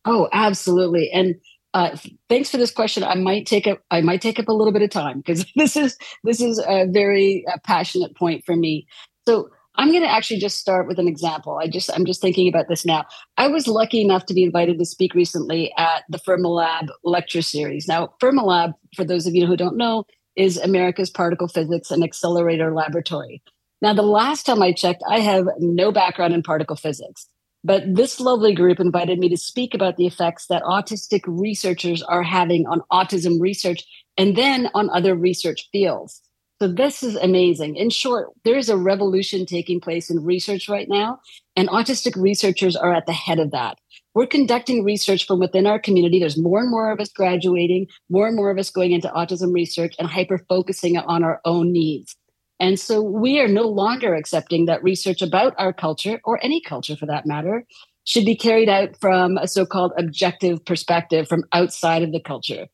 Oh, 0.07 0.29
absolutely. 0.33 1.11
And 1.11 1.35
uh, 1.75 1.97
thanks 2.29 2.51
for 2.51 2.59
this 2.59 2.71
question. 2.71 3.03
I 3.03 3.15
might 3.15 3.47
take 3.47 3.67
up 3.67 3.81
I 3.91 4.01
might 4.01 4.21
take 4.21 4.39
up 4.39 4.49
a 4.49 4.53
little 4.53 4.73
bit 4.73 4.83
of 4.83 4.91
time 4.91 5.19
because 5.19 5.47
this 5.57 5.77
is 5.77 5.97
this 6.25 6.41
is 6.41 6.63
a 6.67 6.87
very 6.87 7.45
uh, 7.47 7.59
passionate 7.65 8.17
point 8.17 8.45
for 8.45 8.57
me. 8.57 8.87
So 9.27 9.51
I'm 9.77 9.89
going 9.89 10.03
to 10.03 10.11
actually 10.11 10.39
just 10.39 10.59
start 10.59 10.87
with 10.87 10.99
an 10.99 11.09
example. 11.09 11.59
I 11.59 11.67
just 11.67 11.91
I'm 11.93 12.05
just 12.05 12.21
thinking 12.21 12.49
about 12.49 12.69
this 12.69 12.85
now. 12.85 13.05
I 13.39 13.49
was 13.49 13.67
lucky 13.67 14.03
enough 14.03 14.27
to 14.27 14.35
be 14.35 14.45
invited 14.45 14.79
to 14.79 14.85
speak 14.85 15.15
recently 15.15 15.73
at 15.79 16.05
the 16.11 16.19
Fermilab 16.19 16.89
lecture 17.05 17.43
series. 17.43 17.89
Now, 17.89 18.13
Fermilab, 18.21 18.75
for 18.95 19.05
those 19.05 19.27
of 19.27 19.35
you 19.35 19.47
who 19.47 19.57
don't 19.57 19.77
know, 19.77 20.05
is 20.37 20.59
America's 20.59 21.11
particle 21.11 21.49
physics 21.49 21.91
and 21.91 22.05
accelerator 22.05 22.75
laboratory. 22.75 23.43
Now, 23.81 23.95
the 23.95 24.03
last 24.03 24.47
time 24.47 24.63
I 24.63 24.73
checked, 24.73 25.03
I 25.09 25.21
have 25.21 25.47
no 25.59 25.91
background 25.91 26.35
in 26.35 26.43
particle 26.43 26.77
physics. 26.77 27.27
But 27.65 27.95
this 27.95 28.19
lovely 28.19 28.55
group 28.55 28.81
invited 28.81 29.19
me 29.19 29.29
to 29.29 29.37
speak 29.37 29.75
about 29.75 29.97
the 29.97 30.07
effects 30.07 30.47
that 30.47 30.65
autistic 30.65 31.23
researchers 31.27 32.03
are 32.03 32.23
having 32.23 32.67
on 32.67 32.83
autism 32.91 33.41
research 33.41 33.85
and 34.19 34.37
then 34.37 34.69
on 34.75 34.91
other 34.91 35.15
research 35.15 35.69
fields. 35.71 36.23
So, 36.61 36.69
this 36.69 37.03
is 37.03 37.17
amazing. 37.17 37.75
In 37.75 37.91
short, 37.91 38.31
there 38.45 38.57
is 38.57 38.69
a 38.69 38.77
revolution 38.77 39.47
taking 39.47 39.81
place 39.81 40.11
in 40.11 40.25
research 40.25 40.69
right 40.69 40.89
now, 40.89 41.19
and 41.57 41.69
autistic 41.69 42.15
researchers 42.21 42.77
are 42.77 42.93
at 42.93 43.07
the 43.07 43.13
head 43.13 43.41
of 43.41 43.51
that. 43.51 43.79
We're 44.15 44.27
conducting 44.27 44.85
research 44.85 45.27
from 45.27 45.41
within 45.41 45.67
our 45.67 45.81
community. 45.81 46.21
There's 46.21 46.39
more 46.39 46.61
and 46.61 46.71
more 46.71 46.93
of 46.93 47.01
us 47.01 47.09
graduating, 47.09 47.89
more 48.11 48.29
and 48.29 48.37
more 48.37 48.51
of 48.51 48.59
us 48.59 48.71
going 48.71 48.93
into 48.93 49.09
autism 49.09 49.53
research 49.53 49.97
and 49.99 50.07
hyper 50.07 50.39
focusing 50.49 50.99
on 50.99 51.25
our 51.25 51.41
own 51.45 51.73
needs. 51.73 52.15
And 52.63 52.79
so 52.79 53.03
we 53.03 53.41
are 53.41 53.49
no 53.49 53.63
longer 53.63 54.15
accepting 54.15 54.67
that 54.67 54.85
research 54.85 55.21
about 55.21 55.53
our 55.59 55.73
culture, 55.73 56.21
or 56.23 56.39
any 56.45 56.61
culture 56.61 56.95
for 56.95 57.07
that 57.07 57.27
matter, 57.27 57.67
should 58.05 58.25
be 58.25 58.37
carried 58.37 58.69
out 58.69 58.91
from 59.01 59.37
a 59.37 59.49
so 59.49 59.67
called 59.67 59.93
objective 59.99 60.65
perspective 60.65 61.27
from 61.27 61.43
outside 61.53 62.05
of 62.05 62.13
the 62.13 62.21
culture. 62.21 62.69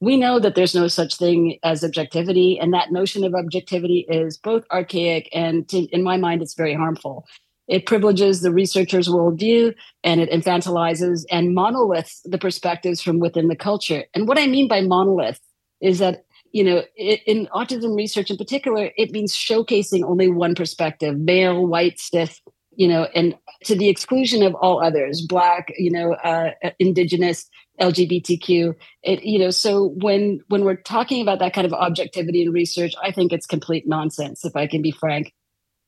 We 0.00 0.16
know 0.16 0.38
that 0.38 0.54
there's 0.54 0.76
no 0.76 0.86
such 0.86 1.16
thing 1.16 1.58
as 1.64 1.82
objectivity, 1.82 2.56
and 2.56 2.72
that 2.72 2.92
notion 2.92 3.24
of 3.24 3.34
objectivity 3.34 4.06
is 4.08 4.38
both 4.38 4.64
archaic 4.70 5.28
and, 5.32 5.68
to, 5.70 5.88
in 5.90 6.04
my 6.04 6.16
mind, 6.16 6.40
it's 6.40 6.54
very 6.54 6.74
harmful. 6.74 7.26
It 7.66 7.84
privileges 7.84 8.42
the 8.42 8.52
researcher's 8.52 9.08
worldview 9.08 9.74
and 10.04 10.20
it 10.20 10.30
infantilizes 10.30 11.24
and 11.32 11.52
monoliths 11.52 12.20
the 12.24 12.38
perspectives 12.38 13.02
from 13.02 13.18
within 13.18 13.48
the 13.48 13.56
culture. 13.56 14.04
And 14.14 14.28
what 14.28 14.38
I 14.38 14.46
mean 14.46 14.68
by 14.68 14.82
monolith 14.82 15.40
is 15.80 15.98
that 15.98 16.26
you 16.52 16.62
know, 16.62 16.82
in 16.96 17.48
autism 17.54 17.96
research 17.96 18.30
in 18.30 18.36
particular, 18.36 18.90
it 18.96 19.10
means 19.10 19.34
showcasing 19.34 20.04
only 20.04 20.28
one 20.28 20.54
perspective, 20.54 21.18
male, 21.18 21.66
white, 21.66 21.98
stiff, 21.98 22.40
you 22.76 22.86
know, 22.86 23.08
and 23.14 23.36
to 23.64 23.74
the 23.74 23.88
exclusion 23.88 24.42
of 24.42 24.54
all 24.54 24.82
others, 24.82 25.22
black, 25.22 25.72
you 25.78 25.90
know, 25.90 26.12
uh, 26.12 26.50
indigenous, 26.78 27.48
LGBTQ. 27.80 28.74
It, 29.02 29.22
you 29.24 29.38
know, 29.38 29.50
so 29.50 29.94
when 29.96 30.40
when 30.48 30.64
we're 30.64 30.76
talking 30.76 31.22
about 31.22 31.38
that 31.38 31.54
kind 31.54 31.66
of 31.66 31.72
objectivity 31.72 32.42
in 32.42 32.52
research, 32.52 32.94
I 33.02 33.12
think 33.12 33.32
it's 33.32 33.46
complete 33.46 33.88
nonsense, 33.88 34.44
if 34.44 34.54
I 34.54 34.66
can 34.66 34.82
be 34.82 34.90
frank. 34.90 35.32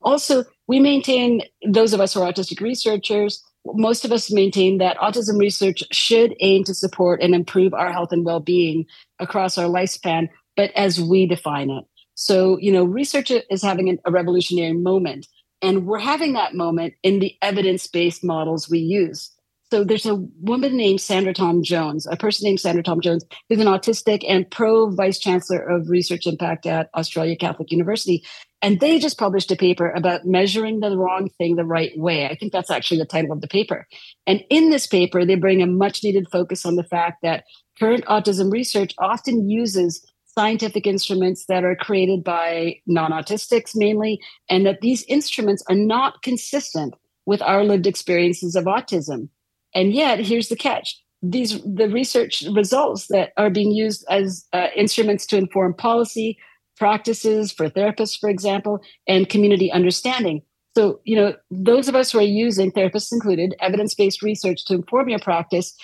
Also, 0.01 0.45
we 0.67 0.79
maintain 0.79 1.41
those 1.67 1.93
of 1.93 2.01
us 2.01 2.13
who 2.13 2.21
are 2.21 2.31
autistic 2.31 2.61
researchers. 2.61 3.43
Most 3.65 4.05
of 4.05 4.11
us 4.11 4.31
maintain 4.31 4.77
that 4.77 4.97
autism 4.97 5.39
research 5.39 5.83
should 5.91 6.35
aim 6.39 6.63
to 6.65 6.75
support 6.75 7.21
and 7.23 7.33
improve 7.33 7.73
our 7.73 7.91
health 7.91 8.11
and 8.11 8.23
well-being 8.23 8.85
across 9.19 9.57
our 9.57 9.65
lifespan 9.65 10.29
but 10.55 10.71
as 10.75 10.99
we 10.99 11.25
define 11.25 11.69
it. 11.69 11.85
So, 12.15 12.57
you 12.59 12.71
know, 12.71 12.83
research 12.85 13.31
is 13.31 13.61
having 13.61 13.97
a 14.05 14.11
revolutionary 14.11 14.73
moment, 14.73 15.27
and 15.61 15.85
we're 15.85 15.99
having 15.99 16.33
that 16.33 16.55
moment 16.55 16.93
in 17.03 17.19
the 17.19 17.35
evidence 17.41 17.87
based 17.87 18.23
models 18.23 18.69
we 18.69 18.79
use. 18.79 19.31
So, 19.71 19.83
there's 19.83 20.05
a 20.05 20.15
woman 20.15 20.77
named 20.77 21.01
Sandra 21.01 21.33
Thom-Jones, 21.33 22.07
a 22.07 22.15
person 22.15 22.45
named 22.45 22.61
Sandra 22.61 22.83
Thom-Jones, 22.83 23.25
who's 23.49 23.59
an 23.59 23.67
autistic 23.67 24.23
and 24.27 24.49
pro 24.49 24.91
vice 24.91 25.19
chancellor 25.19 25.59
of 25.59 25.89
research 25.89 26.25
impact 26.25 26.65
at 26.65 26.89
Australia 26.95 27.35
Catholic 27.35 27.71
University. 27.71 28.23
And 28.61 28.79
they 28.79 28.97
just 28.97 29.19
published 29.19 29.51
a 29.51 29.55
paper 29.55 29.91
about 29.91 30.25
measuring 30.25 30.79
the 30.79 30.97
wrong 30.97 31.29
thing 31.37 31.55
the 31.55 31.65
right 31.65 31.91
way. 31.97 32.27
I 32.27 32.35
think 32.35 32.53
that's 32.53 32.71
actually 32.71 32.99
the 32.99 33.05
title 33.05 33.31
of 33.31 33.41
the 33.41 33.47
paper. 33.47 33.87
And 34.25 34.43
in 34.49 34.69
this 34.69 34.87
paper, 34.87 35.25
they 35.25 35.35
bring 35.35 35.61
a 35.61 35.67
much 35.67 36.03
needed 36.03 36.29
focus 36.31 36.65
on 36.65 36.75
the 36.75 36.83
fact 36.83 37.21
that 37.23 37.43
current 37.77 38.05
autism 38.05 38.51
research 38.51 38.93
often 38.97 39.49
uses 39.49 40.05
scientific 40.37 40.85
instruments 40.85 41.45
that 41.45 41.63
are 41.63 41.75
created 41.75 42.23
by 42.23 42.79
non 42.85 43.11
autistics 43.11 43.71
mainly, 43.75 44.19
and 44.49 44.65
that 44.65 44.81
these 44.81 45.03
instruments 45.03 45.63
are 45.69 45.75
not 45.75 46.21
consistent 46.21 46.93
with 47.25 47.41
our 47.41 47.63
lived 47.63 47.87
experiences 47.87 48.55
of 48.55 48.65
autism. 48.65 49.29
And 49.73 49.93
yet, 49.93 50.19
here's 50.19 50.49
the 50.49 50.55
catch 50.55 51.01
these 51.31 51.61
the 51.63 51.89
research 51.89 52.43
results 52.53 53.07
that 53.07 53.31
are 53.37 53.49
being 53.49 53.71
used 53.71 54.05
as 54.09 54.45
uh, 54.53 54.67
instruments 54.75 55.25
to 55.27 55.37
inform 55.37 55.73
policy 55.73 56.37
practices 56.77 57.51
for 57.51 57.69
therapists 57.69 58.19
for 58.19 58.29
example 58.29 58.81
and 59.07 59.29
community 59.29 59.71
understanding 59.71 60.41
so 60.77 60.99
you 61.03 61.15
know 61.15 61.33
those 61.49 61.87
of 61.87 61.95
us 61.95 62.11
who 62.11 62.19
are 62.19 62.23
using 62.23 62.71
therapists 62.71 63.13
included 63.13 63.55
evidence-based 63.59 64.21
research 64.21 64.65
to 64.65 64.75
inform 64.75 65.09
your 65.09 65.19
practice 65.19 65.75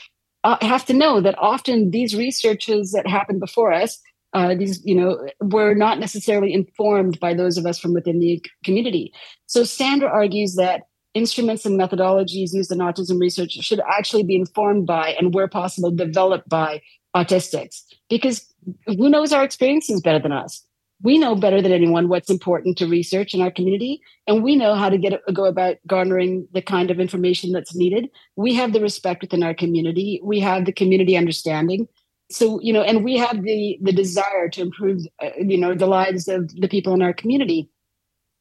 uh, 0.44 0.58
have 0.62 0.86
to 0.86 0.94
know 0.94 1.22
that 1.22 1.38
often 1.38 1.92
these 1.92 2.16
researches 2.16 2.92
that 2.92 3.08
happened 3.08 3.40
before 3.40 3.72
us 3.72 4.00
uh, 4.34 4.56
these, 4.56 4.84
you 4.86 4.96
know, 4.96 5.28
were 5.42 5.74
not 5.74 6.00
necessarily 6.00 6.54
informed 6.54 7.20
by 7.20 7.34
those 7.34 7.58
of 7.58 7.66
us 7.66 7.80
from 7.80 7.94
within 7.94 8.20
the 8.20 8.44
community. 8.64 9.14
So 9.48 9.64
Sandra 9.64 10.10
argues 10.10 10.56
that 10.56 10.84
instruments 11.14 11.66
and 11.66 11.80
methodologies 11.80 12.54
used 12.54 12.72
in 12.72 12.78
autism 12.80 13.20
research 13.20 13.52
should 13.52 13.82
actually 13.92 14.24
be 14.24 14.36
informed 14.36 14.88
by 14.88 15.10
and 15.20 15.34
where 15.34 15.48
possible 15.48 15.92
developed 15.92 16.48
by 16.48 16.82
autistics. 17.16 17.82
Because 18.10 18.54
who 18.86 19.10
knows 19.10 19.34
our 19.34 19.44
experiences 19.44 20.02
better 20.02 20.20
than 20.20 20.32
us? 20.32 20.66
We 21.04 21.18
know 21.18 21.36
better 21.36 21.62
than 21.62 21.72
anyone 21.72 22.10
what's 22.10 22.30
important 22.30 22.78
to 22.78 22.86
research 22.86 23.34
in 23.34 23.42
our 23.42 23.50
community 23.50 24.02
and 24.28 24.44
we 24.44 24.56
know 24.56 24.76
how 24.76 24.88
to 24.88 25.00
get 25.00 25.20
go 25.34 25.46
about 25.46 25.78
garnering 25.88 26.48
the 26.54 26.62
kind 26.62 26.92
of 26.92 27.00
information 27.00 27.52
that's 27.52 27.76
needed. 27.76 28.10
We 28.36 28.54
have 28.54 28.72
the 28.72 28.82
respect 28.82 29.22
within 29.22 29.42
our 29.42 29.56
community. 29.56 30.22
We 30.24 30.40
have 30.42 30.66
the 30.66 30.72
community 30.72 31.18
understanding 31.18 31.88
so 32.32 32.60
you 32.62 32.74
know 32.74 32.82
and 32.82 33.04
we 33.04 33.18
have 33.18 33.44
the 33.44 33.78
the 33.82 33.92
desire 33.92 34.50
to 34.50 34.62
improve 34.62 35.02
uh, 35.22 35.30
you 35.38 35.58
know 35.58 35.74
the 35.74 35.88
lives 35.88 36.28
of 36.28 36.50
the 36.56 36.68
people 36.68 36.94
in 36.94 37.02
our 37.02 37.14
community. 37.14 37.70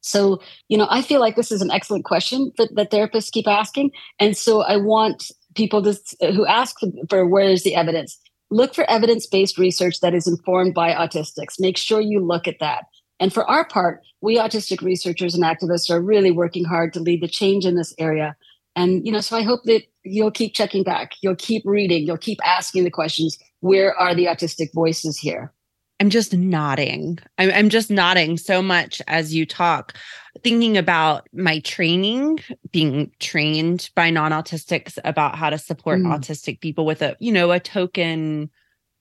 So 0.01 0.41
you 0.67 0.77
know 0.77 0.87
i 0.89 1.01
feel 1.01 1.19
like 1.19 1.35
this 1.35 1.51
is 1.51 1.61
an 1.61 1.71
excellent 1.71 2.05
question 2.05 2.51
that, 2.57 2.73
that 2.75 2.91
therapists 2.91 3.31
keep 3.31 3.47
asking. 3.47 3.91
And 4.19 4.35
so 4.35 4.61
i 4.61 4.77
want 4.77 5.31
people 5.55 5.81
just, 5.81 6.15
who 6.21 6.45
ask 6.45 6.77
for 7.09 7.27
where 7.27 7.49
is 7.49 7.63
the 7.63 7.75
evidence 7.75 8.17
look 8.49 8.73
for 8.73 8.89
evidence-based 8.89 9.57
research 9.57 10.01
that 10.01 10.13
is 10.13 10.27
informed 10.27 10.73
by 10.73 10.91
autistics. 10.91 11.55
Make 11.57 11.77
sure 11.77 12.01
you 12.01 12.19
look 12.19 12.49
at 12.49 12.59
that. 12.59 12.83
And 13.19 13.33
for 13.33 13.49
our 13.49 13.65
part 13.65 14.01
we 14.21 14.37
autistic 14.37 14.81
researchers 14.81 15.35
and 15.35 15.43
activists 15.43 15.89
are 15.89 16.01
really 16.01 16.31
working 16.31 16.65
hard 16.65 16.93
to 16.93 16.99
lead 16.99 17.21
the 17.21 17.27
change 17.27 17.65
in 17.65 17.75
this 17.75 17.93
area. 17.97 18.35
And 18.75 19.05
you 19.05 19.11
know 19.11 19.21
so 19.21 19.37
i 19.37 19.43
hope 19.43 19.63
that 19.65 19.83
you'll 20.03 20.31
keep 20.31 20.53
checking 20.53 20.83
back. 20.83 21.11
You'll 21.21 21.35
keep 21.35 21.63
reading. 21.65 22.05
You'll 22.05 22.17
keep 22.17 22.39
asking 22.43 22.83
the 22.83 22.91
questions 22.91 23.37
where 23.61 23.95
are 23.95 24.13
the 24.13 24.25
autistic 24.25 24.73
voices 24.73 25.17
here 25.17 25.53
i'm 25.99 26.09
just 26.09 26.33
nodding 26.33 27.17
i'm, 27.37 27.51
I'm 27.51 27.69
just 27.69 27.89
nodding 27.89 28.37
so 28.37 28.61
much 28.61 29.01
as 29.07 29.33
you 29.33 29.45
talk 29.45 29.95
thinking 30.43 30.77
about 30.77 31.27
my 31.33 31.59
training 31.59 32.39
being 32.71 33.11
trained 33.19 33.89
by 33.95 34.09
non-autistics 34.09 34.97
about 35.03 35.35
how 35.35 35.49
to 35.49 35.57
support 35.57 35.99
mm. 35.99 36.07
autistic 36.07 36.61
people 36.61 36.85
with 36.85 37.01
a 37.01 37.15
you 37.19 37.31
know 37.31 37.51
a 37.51 37.59
token 37.59 38.49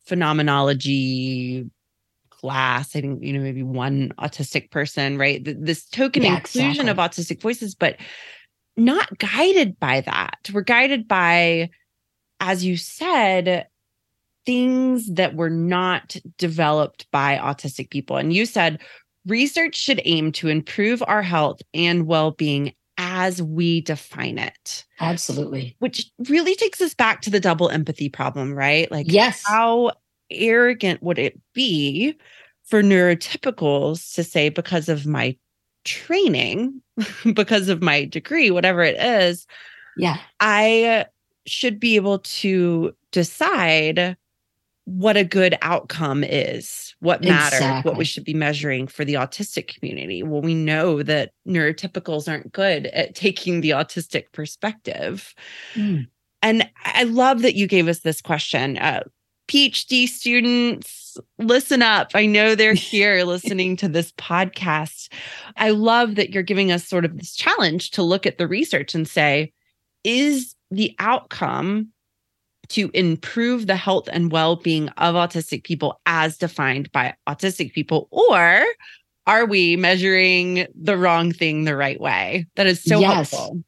phenomenology 0.05 1.69
class 2.31 2.97
i 2.97 3.01
think 3.01 3.23
you 3.23 3.33
know 3.33 3.41
maybe 3.41 3.63
one 3.63 4.13
autistic 4.19 4.71
person 4.71 5.19
right 5.19 5.43
this 5.45 5.87
token 5.87 6.23
yeah, 6.23 6.37
inclusion 6.37 6.89
exactly. 6.89 6.91
of 6.91 6.97
autistic 6.97 7.41
voices 7.41 7.75
but 7.75 7.97
not 8.81 9.19
guided 9.19 9.79
by 9.79 10.01
that. 10.03 10.39
We're 10.53 10.63
guided 10.63 11.07
by, 11.07 11.71
as 12.41 12.65
you 12.65 12.77
said, 12.77 13.67
things 14.47 15.07
that 15.13 15.35
were 15.35 15.51
not 15.51 16.17
developed 16.39 17.07
by 17.11 17.37
autistic 17.37 17.91
people. 17.91 18.17
And 18.17 18.33
you 18.33 18.47
said 18.47 18.81
research 19.27 19.77
should 19.77 20.01
aim 20.05 20.33
to 20.33 20.49
improve 20.49 21.03
our 21.07 21.23
health 21.23 21.61
and 21.75 22.07
well 22.07 22.33
being 22.33 22.75
as 22.99 23.43
we 23.43 23.81
define 23.81 24.39
it. 24.39 24.85
Absolutely. 25.01 25.77
Which 25.79 26.11
really 26.29 26.55
takes 26.55 26.81
us 26.81 26.95
back 26.95 27.23
to 27.23 27.31
the 27.31 27.41
double 27.41 27.71
empathy 27.71 28.09
problem, 28.09 28.53
right? 28.53 28.91
Like, 28.91 29.07
yes. 29.09 29.43
How 29.47 29.93
arrogant 30.31 31.03
would 31.03 31.19
it 31.19 31.41
be 31.55 32.15
for 32.65 32.83
neurotypicals 32.83 34.15
to 34.15 34.23
say, 34.23 34.49
because 34.49 34.89
of 34.89 35.07
my 35.07 35.37
training 35.85 36.83
because 37.35 37.69
of 37.69 37.83
my 37.83 38.05
degree, 38.05 38.51
whatever 38.51 38.83
it 38.83 38.97
is, 38.99 39.47
yeah, 39.97 40.19
I 40.39 41.07
should 41.47 41.81
be 41.81 41.97
able 41.97 42.21
to 42.21 42.95
decide 43.13 44.17
what 44.91 45.17
a 45.17 45.23
good 45.23 45.57
outcome 45.63 46.25
is, 46.25 46.97
what 46.99 47.23
matters, 47.23 47.61
exactly. 47.61 47.89
what 47.89 47.97
we 47.97 48.05
should 48.05 48.25
be 48.25 48.35
measuring 48.35 48.89
for 48.89 49.05
the 49.05 49.15
autistic 49.15 49.69
community. 49.69 50.25
Well, 50.25 50.43
we 50.43 50.55
know 50.55 51.05
that 51.05 51.31
neurotypicals 51.47 52.29
aren't 52.29 52.51
good 52.51 52.87
at 52.87 53.15
taking 53.15 53.61
the 53.61 53.71
autistic 53.71 54.33
perspective. 54.33 55.33
Mm. 55.75 56.09
And 56.43 56.69
I 56.85 57.05
love 57.05 57.43
that 57.43 57.55
you 57.55 57.69
gave 57.69 57.87
us 57.87 58.01
this 58.01 58.21
question. 58.21 58.79
Uh, 58.79 59.05
PhD 59.47 60.09
students, 60.09 61.19
listen 61.39 61.83
up. 61.83 62.11
I 62.15 62.27
know 62.27 62.57
they're 62.57 62.75
here 62.75 63.23
listening 63.23 63.77
to 63.77 63.89
this 63.89 64.11
podcast. 64.13 65.13
I 65.57 65.71
love 65.71 66.17
that 66.17 66.31
you're 66.31 66.43
giving 66.43 66.73
us 66.73 66.85
sort 66.85 67.05
of 67.05 67.17
this 67.17 67.37
challenge 67.37 67.93
to 67.93 68.03
look 68.03 68.27
at 68.27 68.39
the 68.39 68.49
research 68.49 68.97
and 68.97 69.07
say, 69.07 69.53
is 70.03 70.57
the 70.73 70.97
outcome 70.99 71.93
to 72.71 72.91
improve 72.95 73.67
the 73.67 73.77
health 73.77 74.09
and 74.13 74.33
well 74.33 74.57
being 74.57 74.89
of 74.91 75.15
autistic 75.15 75.65
people 75.65 76.01
as 76.07 76.39
defined 76.39 76.91
by 76.93 77.15
autistic 77.29 77.73
people? 77.73 78.09
Or 78.11 78.65
are 79.27 79.47
we 79.47 79.77
measuring 79.77 80.67
the 80.75 80.97
wrong 80.97 81.33
thing 81.33 81.65
the 81.65 81.77
right 81.77 82.01
way? 82.01 82.47
That 82.57 82.67
is 82.67 82.83
so 82.83 82.99
yes. 82.99 83.31
helpful. 83.31 83.63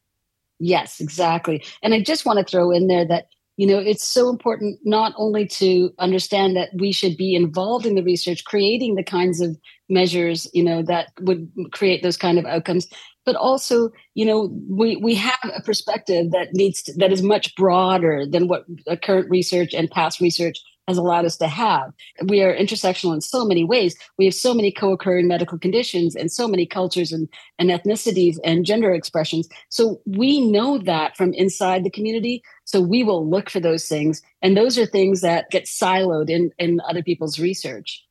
Yes, 0.59 1.00
exactly. 1.00 1.64
And 1.82 1.92
I 1.92 2.02
just 2.02 2.25
want 2.25 2.38
to 2.38 2.44
throw 2.44 2.71
in 2.71 2.87
there 2.87 3.06
that 3.06 3.26
you 3.56 3.66
know 3.66 3.78
it's 3.78 4.06
so 4.06 4.28
important 4.28 4.78
not 4.85 5.12
only 5.16 5.47
to 5.47 5.92
understand 5.99 6.56
that 6.56 6.71
we 6.75 6.90
should 6.90 7.16
be 7.16 7.35
involved 7.35 7.85
in 7.85 7.94
the 7.94 8.02
research 8.02 8.44
creating 8.44 8.94
the 8.94 9.04
kinds 9.04 9.40
of 9.42 9.59
measures 9.90 10.49
you 10.54 10.64
know 10.64 10.82
that 10.82 11.12
would 11.21 11.50
create 11.71 12.02
those 12.02 12.16
kind 12.16 12.38
of 12.38 12.47
outcomes 12.47 12.86
but 13.25 13.37
also 13.37 13.91
you 14.15 14.25
know 14.25 14.50
we 14.69 14.97
we 14.97 15.15
have 15.15 15.39
a 15.54 15.63
perspective 15.63 16.30
that 16.30 16.52
needs 16.52 16.82
to, 16.82 16.93
that 16.95 17.13
is 17.13 17.23
much 17.23 17.54
broader 17.56 18.25
than 18.26 18.49
what 18.49 18.65
current 19.02 19.28
research 19.30 19.75
and 19.75 19.91
past 19.91 20.21
research 20.21 20.58
has 20.89 20.99
allowed 20.99 21.25
us 21.25 21.37
to 21.37 21.47
have. 21.47 21.93
We 22.26 22.43
are 22.43 22.54
intersectional 22.54 23.15
in 23.15 23.21
so 23.21 23.45
many 23.45 23.65
ways. 23.65 23.97
We 24.19 24.25
have 24.25 24.35
so 24.35 24.52
many 24.52 24.73
co 24.73 24.93
occurring 24.93 25.28
medical 25.28 25.58
conditions 25.58 26.17
and 26.17 26.30
so 26.30 26.49
many 26.49 26.67
cultures 26.67 27.13
and, 27.13 27.28
and 27.58 27.71
ethnicities 27.71 28.39
and 28.45 28.67
gender 28.67 28.93
expressions. 28.93 29.49
So 29.69 30.00
we 30.06 30.41
know 30.41 30.78
that 30.78 31.17
from 31.17 31.32
inside 31.35 31.85
the 31.85 31.91
community. 31.91 32.43
So 32.65 32.80
we 32.80 33.04
will 33.04 33.28
look 33.28 33.49
for 33.49 33.61
those 33.61 33.87
things. 33.87 34.23
And 34.41 34.56
those 34.56 34.76
are 34.78 34.87
things 34.87 35.21
that 35.21 35.50
get 35.50 35.65
siloed 35.65 36.28
in, 36.28 36.50
in 36.58 36.80
other 36.89 37.02
people's 37.02 37.39
research. 37.39 38.04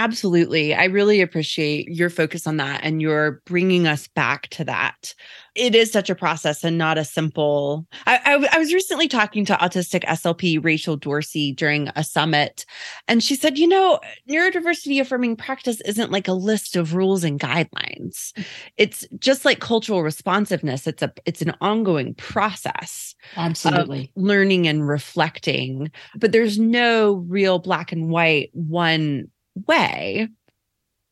Absolutely. 0.00 0.74
I 0.74 0.84
really 0.84 1.20
appreciate 1.20 1.86
your 1.88 2.08
focus 2.08 2.46
on 2.46 2.56
that 2.56 2.80
and 2.82 3.02
you're 3.02 3.42
bringing 3.44 3.86
us 3.86 4.08
back 4.08 4.48
to 4.48 4.64
that. 4.64 5.14
It 5.54 5.74
is 5.74 5.92
such 5.92 6.08
a 6.08 6.14
process 6.14 6.64
and 6.64 6.78
not 6.78 6.96
a 6.96 7.04
simple. 7.04 7.86
I, 8.06 8.16
I, 8.24 8.48
I, 8.52 8.58
was 8.58 8.72
recently 8.72 9.08
talking 9.08 9.44
to 9.44 9.54
autistic 9.56 10.02
SLP 10.04 10.64
Rachel 10.64 10.96
Dorsey 10.96 11.52
during 11.52 11.88
a 11.96 12.04
summit, 12.04 12.64
and 13.08 13.22
she 13.22 13.34
said, 13.34 13.58
you 13.58 13.66
know, 13.66 14.00
neurodiversity 14.26 15.00
affirming 15.02 15.36
practice 15.36 15.82
isn't 15.82 16.10
like 16.10 16.28
a 16.28 16.32
list 16.32 16.76
of 16.76 16.94
rules 16.94 17.22
and 17.22 17.38
guidelines. 17.38 18.32
It's 18.78 19.06
just 19.18 19.44
like 19.44 19.60
cultural 19.60 20.02
responsiveness. 20.02 20.86
It's 20.86 21.02
a 21.02 21.12
it's 21.26 21.42
an 21.42 21.52
ongoing 21.60 22.14
process. 22.14 23.14
Absolutely. 23.36 24.12
learning 24.16 24.66
and 24.66 24.88
reflecting. 24.88 25.90
But 26.16 26.32
there's 26.32 26.58
no 26.58 27.24
real 27.28 27.58
black 27.58 27.92
and 27.92 28.08
white 28.08 28.48
one 28.54 29.28
way. 29.66 30.28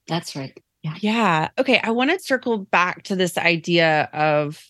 That's 0.07 0.37
right. 0.37 0.57
Yeah. 0.83 0.95
Yeah. 1.01 1.49
Okay. 1.59 1.81
I 1.83 1.91
want 1.91 2.11
to 2.11 2.19
circle 2.19 2.59
back 2.59 3.03
to 3.05 3.17
this 3.17 3.37
idea 3.37 4.09
of 4.13 4.65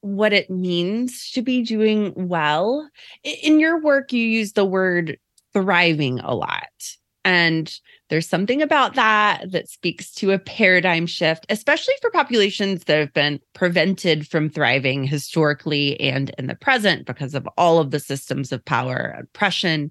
what 0.00 0.32
it 0.32 0.50
means 0.50 1.30
to 1.32 1.42
be 1.42 1.62
doing 1.62 2.12
well. 2.14 2.88
In 3.24 3.58
your 3.58 3.80
work, 3.80 4.12
you 4.12 4.22
use 4.22 4.52
the 4.52 4.64
word 4.64 5.18
thriving 5.52 6.20
a 6.20 6.34
lot. 6.34 6.96
And 7.24 7.76
there's 8.08 8.28
something 8.28 8.62
about 8.62 8.94
that 8.94 9.50
that 9.50 9.68
speaks 9.68 10.12
to 10.14 10.30
a 10.30 10.38
paradigm 10.38 11.06
shift, 11.06 11.44
especially 11.48 11.94
for 12.00 12.08
populations 12.10 12.84
that 12.84 13.00
have 13.00 13.12
been 13.12 13.40
prevented 13.52 14.28
from 14.28 14.48
thriving 14.48 15.02
historically 15.02 15.98
and 15.98 16.30
in 16.38 16.46
the 16.46 16.54
present 16.54 17.04
because 17.04 17.34
of 17.34 17.48
all 17.58 17.80
of 17.80 17.90
the 17.90 17.98
systems 17.98 18.52
of 18.52 18.64
power, 18.64 19.12
and 19.16 19.24
oppression, 19.24 19.90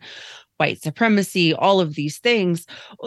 white 0.58 0.82
supremacy, 0.82 1.54
all 1.54 1.80
of 1.80 1.96
these 1.96 2.20
things. 2.20 2.65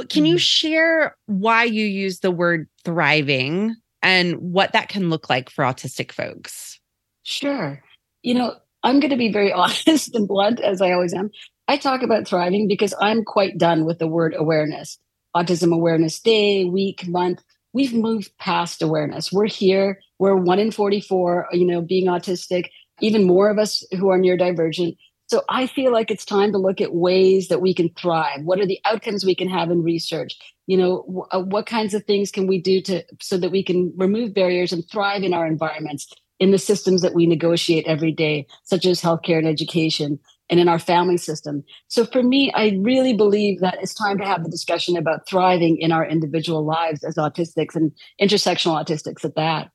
Can 0.08 0.24
you 0.24 0.34
mm-hmm. 0.34 0.38
share 0.38 1.16
why 1.26 1.64
you 1.64 1.86
use 1.86 2.20
the 2.20 2.30
word 2.30 2.68
thriving 2.84 3.74
and 4.02 4.36
what 4.36 4.72
that 4.72 4.88
can 4.88 5.10
look 5.10 5.28
like 5.28 5.50
for 5.50 5.64
autistic 5.64 6.12
folks? 6.12 6.78
Sure. 7.22 7.82
You 8.22 8.34
know, 8.34 8.56
I'm 8.82 9.00
going 9.00 9.10
to 9.10 9.16
be 9.16 9.32
very 9.32 9.52
honest 9.54 10.14
and 10.14 10.28
blunt, 10.28 10.60
as 10.60 10.80
I 10.80 10.92
always 10.92 11.14
am. 11.14 11.30
I 11.68 11.76
talk 11.76 12.02
about 12.02 12.26
thriving 12.26 12.66
because 12.66 12.94
I'm 13.00 13.24
quite 13.24 13.58
done 13.58 13.84
with 13.84 13.98
the 13.98 14.06
word 14.06 14.34
awareness. 14.36 14.98
Autism 15.36 15.74
Awareness 15.74 16.18
Day, 16.20 16.64
week, 16.64 17.06
month. 17.06 17.42
We've 17.74 17.92
moved 17.92 18.36
past 18.38 18.80
awareness. 18.80 19.30
We're 19.30 19.46
here. 19.46 20.00
We're 20.18 20.36
one 20.36 20.58
in 20.58 20.70
44, 20.70 21.48
you 21.52 21.66
know, 21.66 21.82
being 21.82 22.06
autistic, 22.06 22.70
even 23.00 23.24
more 23.24 23.50
of 23.50 23.58
us 23.58 23.86
who 23.98 24.08
are 24.08 24.18
neurodivergent. 24.18 24.96
So 25.28 25.42
I 25.48 25.66
feel 25.66 25.92
like 25.92 26.10
it's 26.10 26.24
time 26.24 26.52
to 26.52 26.58
look 26.58 26.80
at 26.80 26.94
ways 26.94 27.48
that 27.48 27.60
we 27.60 27.74
can 27.74 27.90
thrive. 27.90 28.42
What 28.44 28.60
are 28.60 28.66
the 28.66 28.80
outcomes 28.86 29.24
we 29.24 29.34
can 29.34 29.48
have 29.48 29.70
in 29.70 29.82
research? 29.82 30.36
You 30.66 30.78
know, 30.78 31.02
w- 31.06 31.26
uh, 31.30 31.42
what 31.42 31.66
kinds 31.66 31.92
of 31.92 32.04
things 32.04 32.30
can 32.30 32.46
we 32.46 32.60
do 32.60 32.80
to 32.82 33.04
so 33.20 33.36
that 33.36 33.50
we 33.50 33.62
can 33.62 33.92
remove 33.96 34.32
barriers 34.32 34.72
and 34.72 34.84
thrive 34.90 35.22
in 35.22 35.34
our 35.34 35.46
environments, 35.46 36.10
in 36.40 36.50
the 36.50 36.58
systems 36.58 37.02
that 37.02 37.14
we 37.14 37.26
negotiate 37.26 37.86
every 37.86 38.10
day, 38.12 38.46
such 38.64 38.86
as 38.86 39.02
healthcare 39.02 39.38
and 39.38 39.46
education, 39.46 40.18
and 40.48 40.58
in 40.60 40.68
our 40.68 40.78
family 40.78 41.18
system. 41.18 41.62
So 41.88 42.06
for 42.06 42.22
me, 42.22 42.50
I 42.54 42.78
really 42.80 43.14
believe 43.14 43.60
that 43.60 43.78
it's 43.82 43.92
time 43.92 44.16
to 44.18 44.24
have 44.24 44.44
the 44.44 44.50
discussion 44.50 44.96
about 44.96 45.28
thriving 45.28 45.76
in 45.76 45.92
our 45.92 46.06
individual 46.06 46.64
lives 46.64 47.04
as 47.04 47.16
autistics 47.16 47.74
and 47.74 47.92
intersectional 48.18 48.82
autistics 48.82 49.26
at 49.26 49.34
that. 49.36 49.70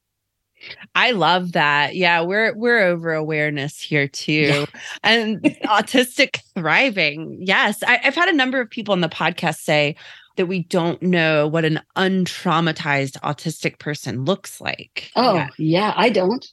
I 0.95 1.11
love 1.11 1.53
that. 1.53 1.95
Yeah, 1.95 2.21
we're 2.21 2.53
we're 2.55 2.81
over 2.81 3.13
awareness 3.13 3.79
here 3.79 4.07
too. 4.07 4.31
Yeah. 4.31 4.65
And 5.03 5.41
autistic 5.65 6.39
thriving. 6.55 7.37
Yes. 7.39 7.83
I, 7.83 7.99
I've 8.03 8.15
had 8.15 8.29
a 8.29 8.35
number 8.35 8.61
of 8.61 8.69
people 8.69 8.93
on 8.93 9.01
the 9.01 9.09
podcast 9.09 9.57
say 9.57 9.95
that 10.37 10.45
we 10.45 10.63
don't 10.63 11.01
know 11.01 11.47
what 11.47 11.65
an 11.65 11.81
untraumatized 11.95 13.19
autistic 13.21 13.79
person 13.79 14.25
looks 14.25 14.59
like. 14.61 15.11
Oh, 15.15 15.35
yet. 15.35 15.49
yeah, 15.57 15.93
I 15.95 16.09
don't. 16.09 16.45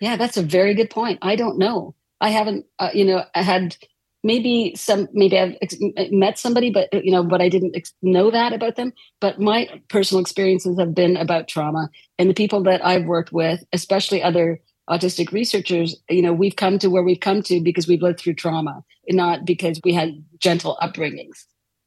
Yeah, 0.00 0.16
that's 0.16 0.36
a 0.36 0.42
very 0.42 0.74
good 0.74 0.90
point. 0.90 1.18
I 1.22 1.36
don't 1.36 1.58
know. 1.58 1.94
I 2.20 2.30
haven't, 2.30 2.66
uh, 2.78 2.90
you 2.94 3.04
know, 3.04 3.24
I 3.34 3.42
had 3.42 3.76
maybe 4.22 4.74
some 4.76 5.08
maybe 5.12 5.38
i've 5.38 5.56
ex- 5.62 5.76
met 6.10 6.38
somebody 6.38 6.70
but 6.70 6.88
uh, 6.92 7.00
you 7.02 7.10
know 7.10 7.22
but 7.22 7.40
i 7.40 7.48
didn't 7.48 7.74
ex- 7.76 7.94
know 8.02 8.30
that 8.30 8.52
about 8.52 8.76
them 8.76 8.92
but 9.20 9.40
my 9.40 9.68
personal 9.88 10.20
experiences 10.20 10.78
have 10.78 10.94
been 10.94 11.16
about 11.16 11.48
trauma 11.48 11.88
and 12.18 12.28
the 12.28 12.34
people 12.34 12.62
that 12.62 12.84
i've 12.84 13.04
worked 13.04 13.32
with 13.32 13.62
especially 13.72 14.22
other 14.22 14.60
autistic 14.90 15.30
researchers, 15.30 15.96
you 16.10 16.20
know, 16.20 16.32
we've 16.32 16.56
come 16.56 16.78
to 16.78 16.90
where 16.90 17.02
we've 17.02 17.20
come 17.20 17.42
to 17.42 17.60
because 17.60 17.86
we've 17.86 18.02
lived 18.02 18.18
through 18.18 18.34
trauma, 18.34 18.82
not 19.08 19.44
because 19.44 19.80
we 19.84 19.94
had 19.94 20.22
gentle 20.38 20.76
upbringings. 20.82 21.44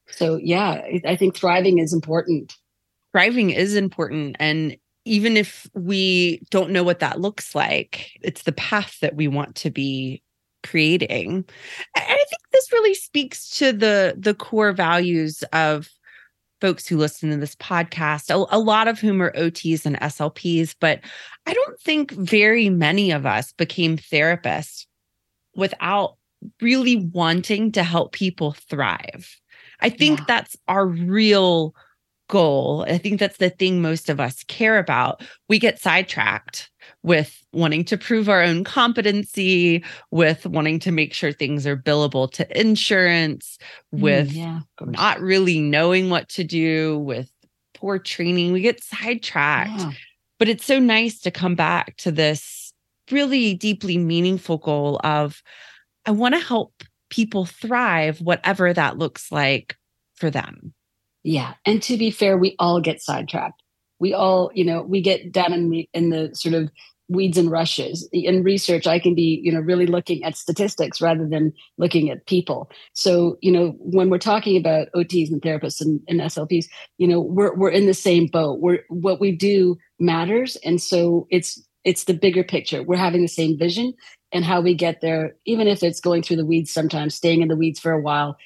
So, 0.08 0.36
yeah, 0.36 0.82
I 1.06 1.14
think 1.14 1.36
thriving 1.36 1.78
is 1.78 1.92
important. 1.92 2.54
Thriving 3.12 3.50
is 3.50 3.76
important. 3.76 4.36
And 4.40 4.76
even 5.04 5.36
if 5.36 5.68
we 5.74 6.42
don't 6.50 6.70
know 6.70 6.82
what 6.82 7.00
that 7.00 7.20
looks 7.20 7.54
like, 7.54 8.10
it's 8.22 8.42
the 8.42 8.52
path 8.52 8.98
that 9.02 9.14
we 9.14 9.28
want 9.28 9.54
to 9.56 9.70
be 9.70 10.22
creating. 10.64 11.44
And 11.94 12.04
I 12.04 12.24
think 12.28 12.42
this 12.52 12.72
really 12.72 12.94
speaks 12.94 13.48
to 13.58 13.72
the 13.72 14.14
the 14.18 14.34
core 14.34 14.72
values 14.72 15.44
of 15.52 15.88
folks 16.60 16.86
who 16.86 16.96
listen 16.96 17.30
to 17.30 17.36
this 17.36 17.56
podcast, 17.56 18.30
a, 18.30 18.56
a, 18.56 18.58
lot 18.58 18.88
of 18.88 18.98
whom 18.98 19.20
are 19.20 19.32
OTs 19.32 19.84
and 19.84 20.00
SLPs, 20.00 20.74
but 20.80 21.00
I 21.46 21.52
don't 21.52 21.78
think 21.80 22.12
very 22.12 22.70
many 22.70 23.10
of 23.10 23.26
us 23.26 23.52
became 23.52 23.98
therapists 23.98 24.86
without 25.54 26.16
really 26.62 26.96
wanting 26.96 27.70
to 27.72 27.82
help 27.82 28.12
people 28.12 28.52
thrive. 28.52 29.38
I 29.80 29.90
think 29.90 30.20
yeah. 30.20 30.24
that's 30.26 30.56
our 30.66 30.86
real 30.86 31.74
goal. 32.28 32.86
I 32.88 32.98
think 32.98 33.20
that's 33.20 33.38
the 33.38 33.50
thing 33.50 33.82
most 33.82 34.08
of 34.08 34.20
us 34.20 34.44
care 34.44 34.78
about. 34.78 35.22
We 35.48 35.58
get 35.58 35.78
sidetracked 35.78 36.70
with 37.02 37.44
wanting 37.52 37.84
to 37.84 37.98
prove 37.98 38.28
our 38.28 38.42
own 38.42 38.64
competency, 38.64 39.84
with 40.10 40.46
wanting 40.46 40.78
to 40.80 40.92
make 40.92 41.12
sure 41.14 41.32
things 41.32 41.66
are 41.66 41.76
billable 41.76 42.30
to 42.32 42.60
insurance, 42.60 43.58
mm, 43.94 44.00
with 44.00 44.32
mm, 44.32 44.36
yeah, 44.36 44.60
not 44.80 45.20
really 45.20 45.60
knowing 45.60 46.10
what 46.10 46.28
to 46.30 46.44
do, 46.44 46.98
with 46.98 47.30
poor 47.74 47.98
training. 47.98 48.52
We 48.52 48.60
get 48.60 48.82
sidetracked. 48.82 49.80
Yeah. 49.80 49.92
But 50.38 50.48
it's 50.48 50.64
so 50.64 50.78
nice 50.78 51.20
to 51.20 51.30
come 51.30 51.54
back 51.54 51.96
to 51.98 52.10
this 52.10 52.72
really 53.10 53.54
deeply 53.54 53.98
meaningful 53.98 54.58
goal 54.58 55.00
of 55.04 55.42
I 56.06 56.10
want 56.10 56.34
to 56.34 56.40
help 56.40 56.82
people 57.10 57.46
thrive, 57.46 58.20
whatever 58.20 58.72
that 58.72 58.98
looks 58.98 59.30
like 59.30 59.76
for 60.14 60.30
them. 60.30 60.74
Yeah. 61.22 61.54
And 61.64 61.82
to 61.84 61.96
be 61.96 62.10
fair, 62.10 62.36
we 62.36 62.56
all 62.58 62.80
get 62.80 63.00
sidetracked. 63.00 63.62
We 63.98 64.12
all, 64.12 64.50
you 64.54 64.64
know, 64.64 64.82
we 64.82 65.00
get 65.00 65.32
down 65.32 65.52
in 65.52 65.70
the 65.70 65.88
in 65.92 66.10
the 66.10 66.34
sort 66.34 66.54
of 66.54 66.70
weeds 67.08 67.36
and 67.36 67.50
rushes. 67.50 68.08
In 68.12 68.42
research 68.42 68.86
i 68.86 68.98
can 68.98 69.14
be 69.14 69.38
you 69.42 69.52
know 69.52 69.60
really 69.60 69.86
looking 69.86 70.24
at 70.24 70.36
statistics 70.36 71.02
rather 71.02 71.28
than 71.28 71.52
looking 71.76 72.10
at 72.10 72.26
people. 72.26 72.70
So 72.94 73.36
you 73.42 73.52
know 73.52 73.74
when 73.78 74.10
we're 74.10 74.18
talking 74.18 74.56
about 74.56 74.88
ots 74.94 75.30
and 75.30 75.42
therapists 75.42 75.80
and, 75.80 76.00
and 76.08 76.20
slps 76.20 76.66
you 76.98 77.06
know 77.06 77.20
we're, 77.20 77.54
we're 77.54 77.70
in 77.70 77.86
the 77.86 77.94
same 77.94 78.26
boat. 78.26 78.60
We're 78.60 78.84
what 78.88 79.20
we 79.20 79.32
do 79.32 79.76
matters. 79.98 80.56
And 80.64 80.80
so 80.80 81.26
it's 81.30 81.62
it's 81.84 82.04
the 82.04 82.14
bigger 82.14 82.42
picture. 82.42 82.82
We're 82.82 82.96
having 82.96 83.20
the 83.20 83.28
same 83.28 83.58
vision 83.58 83.92
and 84.32 84.44
how 84.44 84.62
we 84.62 84.74
get 84.74 85.02
there 85.02 85.36
even 85.44 85.68
if 85.68 85.82
it's 85.82 86.00
going 86.00 86.22
through 86.22 86.36
the 86.36 86.46
weeds 86.46 86.72
sometimes 86.72 87.14
staying 87.14 87.42
in 87.42 87.48
the 87.48 87.56
weeds 87.56 87.78
for 87.78 87.92
a 87.92 88.00
while 88.00 88.36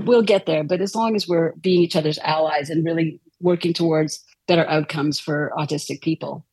we'll 0.00 0.22
get 0.22 0.46
there. 0.46 0.64
But 0.64 0.80
as 0.80 0.94
long 0.94 1.16
as 1.16 1.28
we're 1.28 1.54
being 1.56 1.82
each 1.82 1.96
other's 1.96 2.18
allies 2.18 2.70
and 2.70 2.84
really 2.84 3.20
working 3.40 3.72
towards 3.72 4.24
better 4.46 4.66
outcomes 4.68 5.20
for 5.20 5.52
autistic 5.56 6.00
people. 6.00 6.44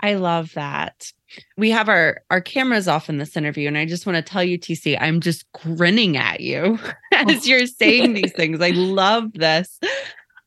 I 0.00 0.14
love 0.14 0.54
that. 0.54 1.12
We 1.56 1.70
have 1.70 1.88
our 1.88 2.22
our 2.30 2.40
cameras 2.40 2.88
off 2.88 3.08
in 3.08 3.18
this 3.18 3.36
interview, 3.36 3.66
and 3.68 3.76
I 3.76 3.84
just 3.84 4.06
want 4.06 4.16
to 4.16 4.22
tell 4.22 4.44
you, 4.44 4.58
TC, 4.58 4.96
I'm 5.00 5.20
just 5.20 5.44
grinning 5.52 6.16
at 6.16 6.40
you 6.40 6.78
as 7.12 7.46
you're 7.46 7.66
saying 7.66 8.14
these 8.14 8.32
things. 8.32 8.60
I 8.60 8.70
love 8.70 9.32
this. 9.34 9.78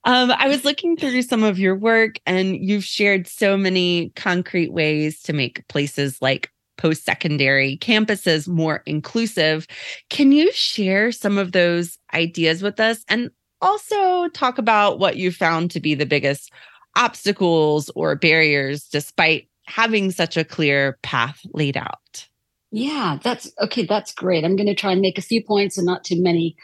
Um, 0.03 0.31
I 0.31 0.47
was 0.47 0.65
looking 0.65 0.97
through 0.97 1.21
some 1.21 1.43
of 1.43 1.59
your 1.59 1.75
work, 1.75 2.15
and 2.25 2.57
you've 2.57 2.83
shared 2.83 3.27
so 3.27 3.57
many 3.57 4.11
concrete 4.15 4.73
ways 4.73 5.21
to 5.23 5.33
make 5.33 5.67
places 5.67 6.21
like 6.21 6.49
post 6.77 7.05
secondary 7.05 7.77
campuses 7.77 8.47
more 8.47 8.81
inclusive. 8.87 9.67
Can 10.09 10.31
you 10.31 10.51
share 10.53 11.11
some 11.11 11.37
of 11.37 11.51
those 11.51 11.97
ideas 12.13 12.63
with 12.63 12.79
us 12.79 13.03
and 13.07 13.29
also 13.61 14.27
talk 14.29 14.57
about 14.57 14.97
what 14.97 15.17
you 15.17 15.31
found 15.31 15.69
to 15.71 15.79
be 15.79 15.93
the 15.93 16.07
biggest 16.07 16.51
obstacles 16.95 17.89
or 17.95 18.15
barriers 18.15 18.87
despite 18.87 19.47
having 19.65 20.11
such 20.11 20.37
a 20.37 20.43
clear 20.43 20.97
path 21.01 21.39
laid 21.53 21.77
out? 21.77 22.27
Yeah, 22.71 23.19
that's 23.21 23.51
okay. 23.61 23.85
That's 23.85 24.13
great. 24.13 24.45
I'm 24.45 24.55
going 24.55 24.67
to 24.67 24.75
try 24.75 24.91
and 24.91 25.01
make 25.01 25.17
a 25.17 25.21
few 25.21 25.43
points 25.43 25.77
and 25.77 25.85
not 25.85 26.03
too 26.03 26.21
many. 26.21 26.55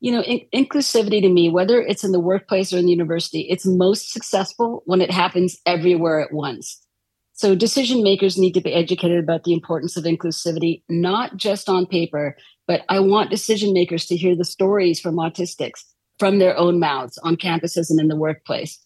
You 0.00 0.12
know, 0.12 0.22
in- 0.22 0.46
inclusivity 0.54 1.22
to 1.22 1.28
me, 1.30 1.48
whether 1.48 1.80
it's 1.80 2.04
in 2.04 2.12
the 2.12 2.20
workplace 2.20 2.72
or 2.72 2.78
in 2.78 2.84
the 2.84 2.92
university, 2.92 3.46
it's 3.48 3.64
most 3.64 4.12
successful 4.12 4.82
when 4.84 5.00
it 5.00 5.10
happens 5.10 5.56
everywhere 5.64 6.20
at 6.20 6.32
once. 6.32 6.80
So 7.32 7.54
decision 7.54 8.04
makers 8.04 8.38
need 8.38 8.52
to 8.52 8.60
be 8.60 8.72
educated 8.72 9.18
about 9.18 9.44
the 9.44 9.54
importance 9.54 9.96
of 9.96 10.04
inclusivity, 10.04 10.82
not 10.88 11.36
just 11.36 11.68
on 11.68 11.86
paper, 11.86 12.36
but 12.68 12.82
I 12.88 13.00
want 13.00 13.30
decision 13.30 13.72
makers 13.72 14.06
to 14.06 14.16
hear 14.16 14.36
the 14.36 14.44
stories 14.44 15.00
from 15.00 15.16
autistics 15.16 15.82
from 16.18 16.38
their 16.38 16.56
own 16.56 16.78
mouths 16.78 17.18
on 17.24 17.36
campuses 17.36 17.90
and 17.90 17.98
in 17.98 18.08
the 18.08 18.16
workplace. 18.16 18.78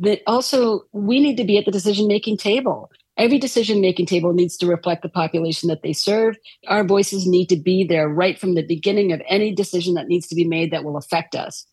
That 0.00 0.22
also 0.26 0.82
we 0.92 1.20
need 1.20 1.36
to 1.36 1.44
be 1.44 1.58
at 1.58 1.64
the 1.64 1.70
decision 1.70 2.08
making 2.08 2.38
table. 2.38 2.90
Every 3.16 3.38
decision 3.38 3.80
making 3.80 4.06
table 4.06 4.32
needs 4.32 4.56
to 4.56 4.66
reflect 4.66 5.02
the 5.02 5.08
population 5.08 5.68
that 5.68 5.82
they 5.82 5.92
serve. 5.92 6.36
Our 6.66 6.82
voices 6.82 7.26
need 7.26 7.48
to 7.50 7.56
be 7.56 7.84
there 7.84 8.08
right 8.08 8.38
from 8.38 8.54
the 8.54 8.66
beginning 8.66 9.12
of 9.12 9.22
any 9.28 9.54
decision 9.54 9.94
that 9.94 10.08
needs 10.08 10.26
to 10.28 10.34
be 10.34 10.44
made 10.44 10.72
that 10.72 10.82
will 10.82 10.96
affect 10.96 11.36
us. 11.36 11.64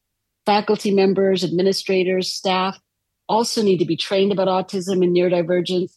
Faculty 0.46 0.92
members, 0.92 1.44
administrators, 1.44 2.32
staff 2.32 2.80
also 3.28 3.64
need 3.64 3.80
to 3.80 3.86
be 3.86 3.98
trained 3.98 4.32
about 4.32 4.48
autism 4.48 5.04
and 5.04 5.16
neurodivergence 5.16 5.92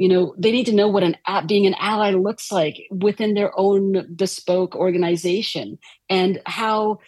you 0.00 0.08
know 0.08 0.34
they 0.38 0.50
need 0.50 0.64
to 0.64 0.74
know 0.74 0.88
what 0.88 1.02
an 1.02 1.16
app 1.26 1.46
being 1.46 1.66
an 1.66 1.74
ally 1.78 2.10
looks 2.12 2.50
like 2.50 2.86
within 2.90 3.34
their 3.34 3.52
own 3.58 4.14
bespoke 4.14 4.74
organization 4.74 5.78
and 6.08 6.40
how 6.46 6.98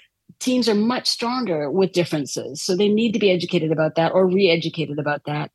teams 0.43 0.69
are 0.69 0.75
much 0.75 1.09
stronger 1.09 1.71
with 1.71 1.93
differences. 1.93 2.61
So 2.61 2.77
they 2.77 2.89
need 2.89 3.13
to 3.13 3.19
be 3.19 3.31
educated 3.31 3.71
about 3.71 3.95
that 3.95 4.13
or 4.13 4.27
re-educated 4.27 4.99
about 4.99 5.25
that. 5.25 5.51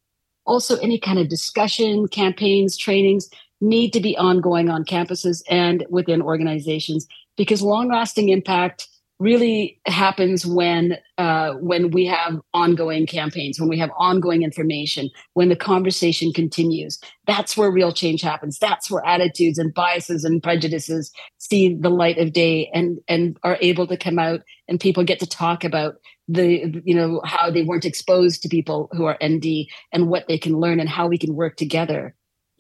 Also 0.45 0.77
any 0.77 0.97
kind 0.97 1.19
of 1.19 1.27
discussion 1.27 2.07
campaigns 2.07 2.77
trainings 2.77 3.29
need 3.59 3.91
to 3.93 3.99
be 3.99 4.17
ongoing 4.17 4.69
on 4.69 4.85
campuses 4.85 5.43
and 5.49 5.85
within 5.89 6.21
organizations 6.21 7.05
because 7.35 7.61
long 7.61 7.89
lasting 7.89 8.29
impact 8.29 8.87
really 9.19 9.79
happens 9.85 10.45
when 10.45 10.97
uh, 11.17 11.53
when 11.55 11.91
we 11.91 12.05
have 12.05 12.39
ongoing 12.53 13.07
campaigns, 13.07 13.59
when 13.59 13.69
we 13.69 13.77
have 13.79 13.89
ongoing 13.97 14.43
information, 14.43 15.09
when 15.33 15.49
the 15.49 15.55
conversation 15.55 16.31
continues. 16.31 16.99
That's 17.25 17.57
where 17.57 17.71
real 17.71 17.91
change 17.91 18.21
happens. 18.21 18.59
That's 18.59 18.91
where 18.91 19.05
attitudes 19.05 19.57
and 19.57 19.73
biases 19.73 20.23
and 20.23 20.41
prejudices 20.41 21.11
see 21.37 21.73
the 21.73 21.89
light 21.89 22.17
of 22.17 22.33
day 22.33 22.69
and 22.73 22.99
and 23.07 23.37
are 23.43 23.57
able 23.61 23.87
to 23.87 23.97
come 23.97 24.19
out, 24.19 24.41
and 24.67 24.79
people 24.79 25.03
get 25.03 25.19
to 25.19 25.27
talk 25.27 25.63
about 25.63 25.95
the 26.27 26.81
you 26.85 26.93
know 26.93 27.21
how 27.23 27.49
they 27.49 27.63
weren't 27.63 27.85
exposed 27.85 28.41
to 28.43 28.49
people 28.49 28.89
who 28.91 29.05
are 29.05 29.17
ND 29.23 29.67
and 29.91 30.09
what 30.09 30.27
they 30.27 30.37
can 30.37 30.59
learn 30.59 30.79
and 30.79 30.89
how 30.89 31.07
we 31.07 31.17
can 31.17 31.35
work 31.35 31.55
together. 31.55 32.13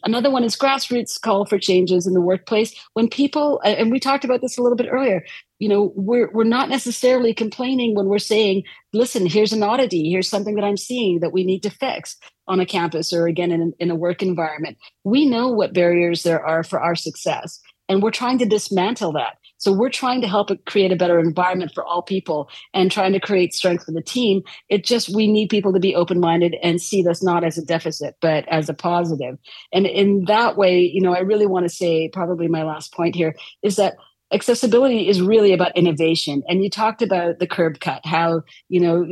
Another 0.03 0.29
one 0.29 0.43
is 0.43 0.55
grassroots 0.55 1.19
call 1.19 1.45
for 1.45 1.57
changes 1.57 2.05
in 2.05 2.13
the 2.13 2.21
workplace. 2.21 2.73
When 2.93 3.09
people, 3.09 3.59
and 3.65 3.91
we 3.91 3.99
talked 3.99 4.23
about 4.23 4.41
this 4.41 4.57
a 4.57 4.61
little 4.61 4.75
bit 4.75 4.87
earlier, 4.91 5.25
you 5.59 5.69
know, 5.69 5.91
we're 5.95 6.31
we're 6.31 6.43
not 6.43 6.69
necessarily 6.69 7.33
complaining 7.33 7.95
when 7.95 8.07
we're 8.07 8.19
saying, 8.19 8.63
"Listen, 8.93 9.25
here's 9.25 9.53
an 9.53 9.63
oddity. 9.63 10.09
Here's 10.09 10.29
something 10.29 10.55
that 10.55 10.63
I'm 10.63 10.77
seeing 10.77 11.19
that 11.19 11.33
we 11.33 11.43
need 11.43 11.63
to 11.63 11.69
fix 11.69 12.17
on 12.47 12.59
a 12.59 12.65
campus 12.65 13.11
or 13.11 13.27
again 13.27 13.51
in, 13.51 13.73
in 13.79 13.91
a 13.91 13.95
work 13.95 14.21
environment." 14.21 14.77
We 15.03 15.25
know 15.25 15.49
what 15.49 15.73
barriers 15.73 16.23
there 16.23 16.43
are 16.45 16.63
for 16.63 16.79
our 16.79 16.95
success, 16.95 17.59
and 17.89 18.03
we're 18.03 18.11
trying 18.11 18.37
to 18.39 18.45
dismantle 18.45 19.13
that. 19.13 19.37
So 19.57 19.73
we're 19.73 19.89
trying 19.89 20.21
to 20.21 20.27
help 20.27 20.49
create 20.65 20.91
a 20.91 20.95
better 20.95 21.19
environment 21.19 21.71
for 21.73 21.83
all 21.83 22.01
people 22.01 22.49
and 22.73 22.91
trying 22.91 23.13
to 23.13 23.19
create 23.19 23.53
strength 23.53 23.85
for 23.85 23.91
the 23.91 24.01
team. 24.01 24.43
It 24.69 24.85
just, 24.85 25.13
we 25.15 25.31
need 25.31 25.49
people 25.49 25.73
to 25.73 25.79
be 25.79 25.95
open 25.95 26.19
minded 26.19 26.55
and 26.61 26.79
see 26.79 27.01
this 27.01 27.23
not 27.23 27.43
as 27.43 27.57
a 27.57 27.65
deficit, 27.65 28.15
but 28.21 28.47
as 28.49 28.69
a 28.69 28.73
positive. 28.73 29.37
And 29.73 29.87
in 29.87 30.25
that 30.25 30.57
way, 30.57 30.79
you 30.79 31.01
know, 31.01 31.13
I 31.13 31.19
really 31.19 31.47
want 31.47 31.65
to 31.65 31.75
say 31.75 32.09
probably 32.13 32.47
my 32.47 32.63
last 32.63 32.93
point 32.93 33.15
here 33.15 33.35
is 33.63 33.77
that 33.77 33.95
accessibility 34.33 35.07
is 35.07 35.21
really 35.21 35.53
about 35.53 35.77
innovation. 35.77 36.43
And 36.47 36.63
you 36.63 36.69
talked 36.69 37.01
about 37.01 37.39
the 37.39 37.47
curb 37.47 37.79
cut 37.79 38.05
how 38.05 38.41
you 38.69 38.79
know 38.79 39.05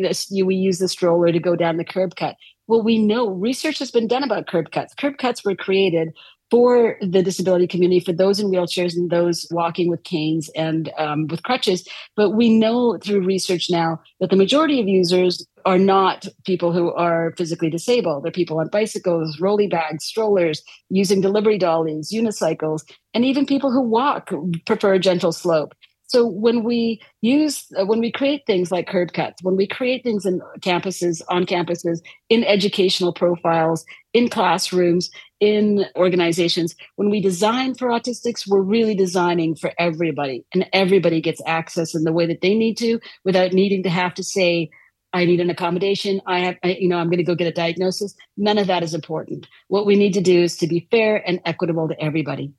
we 0.45 0.55
use 0.55 0.79
the 0.79 0.87
stroller 0.87 1.31
to 1.31 1.39
go 1.39 1.55
down 1.55 1.77
the 1.77 1.85
curb 1.85 2.15
cut. 2.15 2.35
Well 2.67 2.83
we 2.83 2.97
know 2.97 3.29
research 3.29 3.79
has 3.79 3.91
been 3.91 4.07
done 4.07 4.23
about 4.23 4.47
curb 4.47 4.71
cuts. 4.71 4.93
Curb 4.93 5.17
cuts 5.17 5.45
were 5.45 5.55
created 5.55 6.09
for 6.51 6.97
the 7.01 7.23
disability 7.23 7.67
community, 7.67 7.99
for 7.99 8.13
those 8.13 8.39
in 8.39 8.51
wheelchairs 8.51 8.95
and 8.95 9.09
those 9.09 9.47
walking 9.51 9.89
with 9.89 10.03
canes 10.03 10.49
and 10.55 10.91
um, 10.97 11.27
with 11.27 11.43
crutches. 11.43 11.87
But 12.15 12.31
we 12.31 12.49
know 12.49 12.97
through 12.97 13.25
research 13.25 13.69
now 13.69 13.99
that 14.19 14.29
the 14.29 14.35
majority 14.35 14.79
of 14.79 14.87
users 14.87 15.45
are 15.65 15.79
not 15.79 16.27
people 16.45 16.71
who 16.71 16.93
are 16.93 17.33
physically 17.37 17.69
disabled. 17.69 18.23
They're 18.23 18.31
people 18.31 18.59
on 18.59 18.69
bicycles, 18.69 19.39
rolly 19.39 19.67
bags, 19.67 20.05
strollers, 20.05 20.61
using 20.89 21.21
delivery 21.21 21.57
dollies, 21.57 22.11
unicycles, 22.13 22.81
and 23.13 23.25
even 23.25 23.45
people 23.47 23.71
who 23.71 23.81
walk 23.81 24.31
prefer 24.65 24.93
a 24.93 24.99
gentle 24.99 25.31
slope. 25.31 25.73
So 26.07 26.27
when 26.27 26.63
we 26.63 27.01
use, 27.21 27.65
uh, 27.79 27.85
when 27.85 27.99
we 27.99 28.11
create 28.11 28.43
things 28.45 28.71
like 28.71 28.87
curb 28.87 29.13
cuts, 29.13 29.41
when 29.41 29.55
we 29.55 29.67
create 29.67 30.03
things 30.03 30.25
in 30.25 30.39
campuses, 30.59 31.21
on 31.29 31.45
campuses, 31.45 31.99
in 32.29 32.43
educational 32.43 33.11
profiles, 33.11 33.85
in 34.13 34.29
classrooms, 34.29 35.09
in 35.39 35.85
organizations, 35.95 36.75
when 36.95 37.09
we 37.09 37.21
design 37.21 37.73
for 37.73 37.87
autistics, 37.87 38.47
we're 38.47 38.61
really 38.61 38.95
designing 38.95 39.55
for 39.55 39.71
everybody 39.79 40.45
and 40.53 40.69
everybody 40.73 41.21
gets 41.21 41.41
access 41.45 41.95
in 41.95 42.03
the 42.03 42.13
way 42.13 42.25
that 42.27 42.41
they 42.41 42.55
need 42.55 42.77
to 42.77 42.99
without 43.23 43.51
needing 43.51 43.83
to 43.83 43.89
have 43.89 44.13
to 44.13 44.23
say, 44.23 44.69
I 45.11 45.25
need 45.25 45.39
an 45.39 45.49
accommodation. 45.49 46.21
I 46.27 46.39
have, 46.39 46.55
I, 46.63 46.77
you 46.79 46.89
know, 46.89 46.97
I'm 46.97 47.07
going 47.07 47.17
to 47.17 47.23
go 47.23 47.35
get 47.35 47.47
a 47.47 47.51
diagnosis. 47.51 48.15
None 48.37 48.57
of 48.57 48.67
that 48.67 48.83
is 48.83 48.93
important. 48.93 49.47
What 49.69 49.85
we 49.85 49.95
need 49.95 50.13
to 50.13 50.21
do 50.21 50.43
is 50.43 50.57
to 50.57 50.67
be 50.67 50.87
fair 50.91 51.23
and 51.27 51.39
equitable 51.45 51.87
to 51.87 51.99
everybody. 52.01 52.53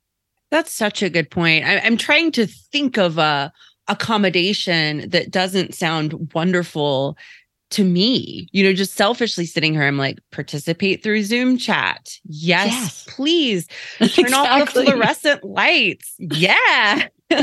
That's 0.51 0.71
such 0.71 1.03
a 1.03 1.09
good 1.09 1.29
point. 1.29 1.65
I, 1.65 1.75
am 1.75 1.97
trying 1.97 2.31
to 2.33 2.47
think 2.47 2.97
of 2.97 3.17
a 3.17 3.51
accommodation 3.87 5.09
that 5.09 5.31
doesn't 5.31 5.73
sound 5.73 6.33
wonderful 6.33 7.17
to 7.71 7.83
me. 7.83 8.47
You 8.51 8.63
know, 8.63 8.73
just 8.73 8.93
selfishly 8.93 9.45
sitting 9.45 9.73
here, 9.73 9.83
I'm 9.83 9.97
like, 9.97 10.19
participate 10.31 11.03
through 11.03 11.23
Zoom 11.23 11.57
chat. 11.57 12.09
Yes, 12.25 12.67
yes. 12.67 13.05
please. 13.09 13.67
Turn 13.99 14.25
exactly. 14.25 14.35
off 14.35 14.73
the 14.73 14.83
fluorescent 14.85 15.43
lights. 15.43 16.15
Yeah. 16.17 17.07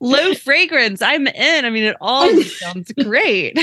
Low 0.00 0.34
fragrance. 0.34 1.00
I'm 1.00 1.26
in. 1.28 1.64
I 1.64 1.70
mean, 1.70 1.84
it 1.84 1.96
all 2.00 2.42
sounds 2.42 2.92
great 2.92 3.56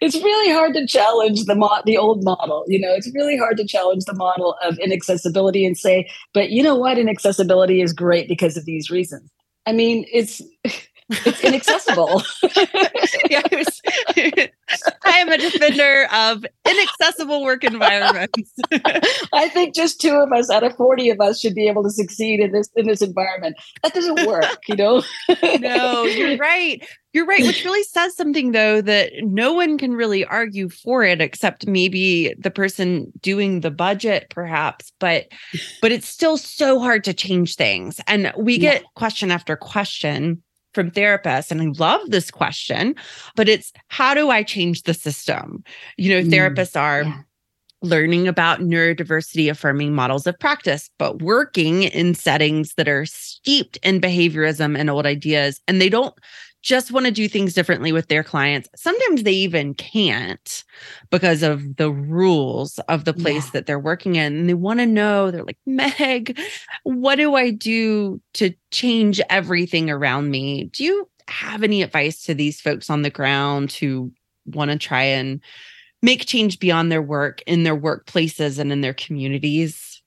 it's 0.00 0.16
really 0.16 0.52
hard 0.52 0.74
to 0.74 0.86
challenge 0.86 1.44
the 1.44 1.54
mo- 1.54 1.82
the 1.84 1.96
old 1.96 2.24
model. 2.24 2.64
You 2.66 2.80
know, 2.80 2.92
it's 2.92 3.10
really 3.14 3.36
hard 3.36 3.56
to 3.58 3.66
challenge 3.66 4.04
the 4.04 4.14
model 4.14 4.56
of 4.62 4.78
inaccessibility 4.78 5.64
and 5.64 5.76
say, 5.76 6.08
but 6.32 6.50
you 6.50 6.62
know 6.62 6.76
what, 6.76 6.98
inaccessibility 6.98 7.80
is 7.80 7.92
great 7.92 8.28
because 8.28 8.56
of 8.56 8.64
these 8.64 8.90
reasons. 8.90 9.30
I 9.66 9.72
mean, 9.72 10.06
it's 10.12 10.42
it's 11.08 11.42
inaccessible. 11.42 12.22
yeah, 13.30 13.42
was, 13.52 13.80
I 15.04 15.18
am 15.18 15.28
a 15.28 15.38
defender 15.38 16.08
of 16.12 16.44
inaccessible 16.68 17.44
work 17.44 17.62
environments. 17.62 18.52
I 19.32 19.48
think 19.48 19.74
just 19.74 20.00
two 20.00 20.14
of 20.14 20.32
us 20.32 20.50
out 20.50 20.64
of 20.64 20.76
40 20.76 21.10
of 21.10 21.20
us 21.20 21.40
should 21.40 21.54
be 21.54 21.68
able 21.68 21.84
to 21.84 21.90
succeed 21.90 22.40
in 22.40 22.52
this 22.52 22.68
in 22.76 22.86
this 22.86 23.02
environment. 23.02 23.56
That 23.82 23.94
doesn't 23.94 24.26
work, 24.26 24.58
you 24.68 24.76
know? 24.76 25.02
no, 25.60 26.04
you're 26.04 26.36
right. 26.38 26.84
You're 27.12 27.24
right, 27.24 27.42
which 27.44 27.64
really 27.64 27.82
says 27.84 28.14
something 28.14 28.52
though 28.52 28.82
that 28.82 29.10
no 29.22 29.54
one 29.54 29.78
can 29.78 29.92
really 29.94 30.24
argue 30.26 30.68
for 30.68 31.02
it 31.02 31.22
except 31.22 31.66
maybe 31.66 32.34
the 32.38 32.50
person 32.50 33.10
doing 33.20 33.60
the 33.60 33.70
budget 33.70 34.26
perhaps, 34.28 34.92
but 34.98 35.26
but 35.80 35.92
it's 35.92 36.08
still 36.08 36.36
so 36.36 36.78
hard 36.78 37.04
to 37.04 37.14
change 37.14 37.54
things. 37.54 38.00
And 38.06 38.32
we 38.36 38.58
get 38.58 38.82
yeah. 38.82 38.88
question 38.96 39.30
after 39.30 39.56
question 39.56 40.42
from 40.76 40.90
therapists 40.90 41.50
and 41.50 41.60
I 41.60 41.66
love 41.78 42.02
this 42.10 42.30
question, 42.30 42.94
but 43.34 43.48
it's 43.48 43.72
how 43.88 44.14
do 44.14 44.28
I 44.30 44.42
change 44.42 44.82
the 44.82 44.94
system? 44.94 45.64
You 45.96 46.10
know, 46.10 46.28
mm, 46.28 46.30
therapists 46.30 46.78
are 46.78 47.02
yeah. 47.02 47.22
learning 47.80 48.28
about 48.28 48.60
neurodiversity 48.60 49.50
affirming 49.50 49.94
models 49.94 50.26
of 50.26 50.38
practice, 50.38 50.90
but 50.98 51.22
working 51.22 51.84
in 51.84 52.14
settings 52.14 52.74
that 52.74 52.88
are 52.88 53.06
steeped 53.06 53.78
in 53.78 54.02
behaviorism 54.02 54.78
and 54.78 54.90
old 54.90 55.06
ideas 55.06 55.62
and 55.66 55.80
they 55.80 55.88
don't 55.88 56.14
just 56.66 56.90
want 56.90 57.06
to 57.06 57.12
do 57.12 57.28
things 57.28 57.54
differently 57.54 57.92
with 57.92 58.08
their 58.08 58.24
clients. 58.24 58.68
Sometimes 58.74 59.22
they 59.22 59.30
even 59.30 59.72
can't 59.72 60.64
because 61.10 61.44
of 61.44 61.76
the 61.76 61.92
rules 61.92 62.80
of 62.88 63.04
the 63.04 63.14
place 63.14 63.44
yeah. 63.44 63.50
that 63.52 63.66
they're 63.66 63.78
working 63.78 64.16
in. 64.16 64.36
And 64.36 64.48
they 64.48 64.54
want 64.54 64.80
to 64.80 64.86
know, 64.86 65.30
they're 65.30 65.44
like, 65.44 65.60
Meg, 65.64 66.36
what 66.82 67.16
do 67.16 67.36
I 67.36 67.50
do 67.50 68.20
to 68.34 68.52
change 68.72 69.20
everything 69.30 69.90
around 69.90 70.32
me? 70.32 70.64
Do 70.64 70.82
you 70.82 71.08
have 71.28 71.62
any 71.62 71.82
advice 71.82 72.24
to 72.24 72.34
these 72.34 72.60
folks 72.60 72.90
on 72.90 73.02
the 73.02 73.10
ground 73.10 73.70
who 73.70 74.12
want 74.46 74.72
to 74.72 74.76
try 74.76 75.02
and 75.02 75.40
make 76.02 76.26
change 76.26 76.58
beyond 76.58 76.90
their 76.90 77.00
work 77.00 77.42
in 77.46 77.62
their 77.62 77.78
workplaces 77.78 78.58
and 78.58 78.72
in 78.72 78.80
their 78.80 78.94
communities? 78.94 80.02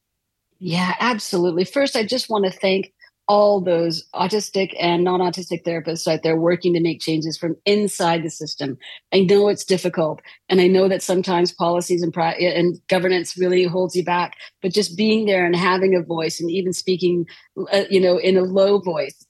Yeah, 0.60 0.94
absolutely. 1.00 1.64
First, 1.64 1.96
I 1.96 2.04
just 2.04 2.30
want 2.30 2.44
to 2.44 2.52
thank 2.52 2.92
all 3.30 3.62
those 3.62 4.04
autistic 4.16 4.76
and 4.80 5.04
non-autistic 5.04 5.64
therapists 5.64 6.12
out 6.12 6.24
there 6.24 6.36
working 6.36 6.74
to 6.74 6.82
make 6.82 7.00
changes 7.00 7.38
from 7.38 7.56
inside 7.64 8.24
the 8.24 8.30
system. 8.30 8.76
I 9.14 9.20
know 9.20 9.50
it's 9.50 9.64
difficult, 9.64 10.20
and 10.50 10.60
I 10.60 10.66
know 10.66 10.90
that 10.90 11.04
sometimes 11.04 11.54
policies 11.54 12.02
and, 12.02 12.14
and 12.18 12.82
governance 12.88 13.38
really 13.38 13.66
holds 13.66 13.96
you 13.96 14.04
back. 14.04 14.36
But 14.64 14.74
just 14.74 14.98
being 14.98 15.28
there 15.28 15.46
and 15.46 15.56
having 15.56 15.96
a 15.96 16.02
voice, 16.02 16.40
and 16.40 16.50
even 16.50 16.74
speaking, 16.74 17.28
uh, 17.72 17.84
you 17.90 18.02
know, 18.02 18.18
in 18.18 18.36
a 18.36 18.42
low 18.42 18.80
voice, 18.80 19.24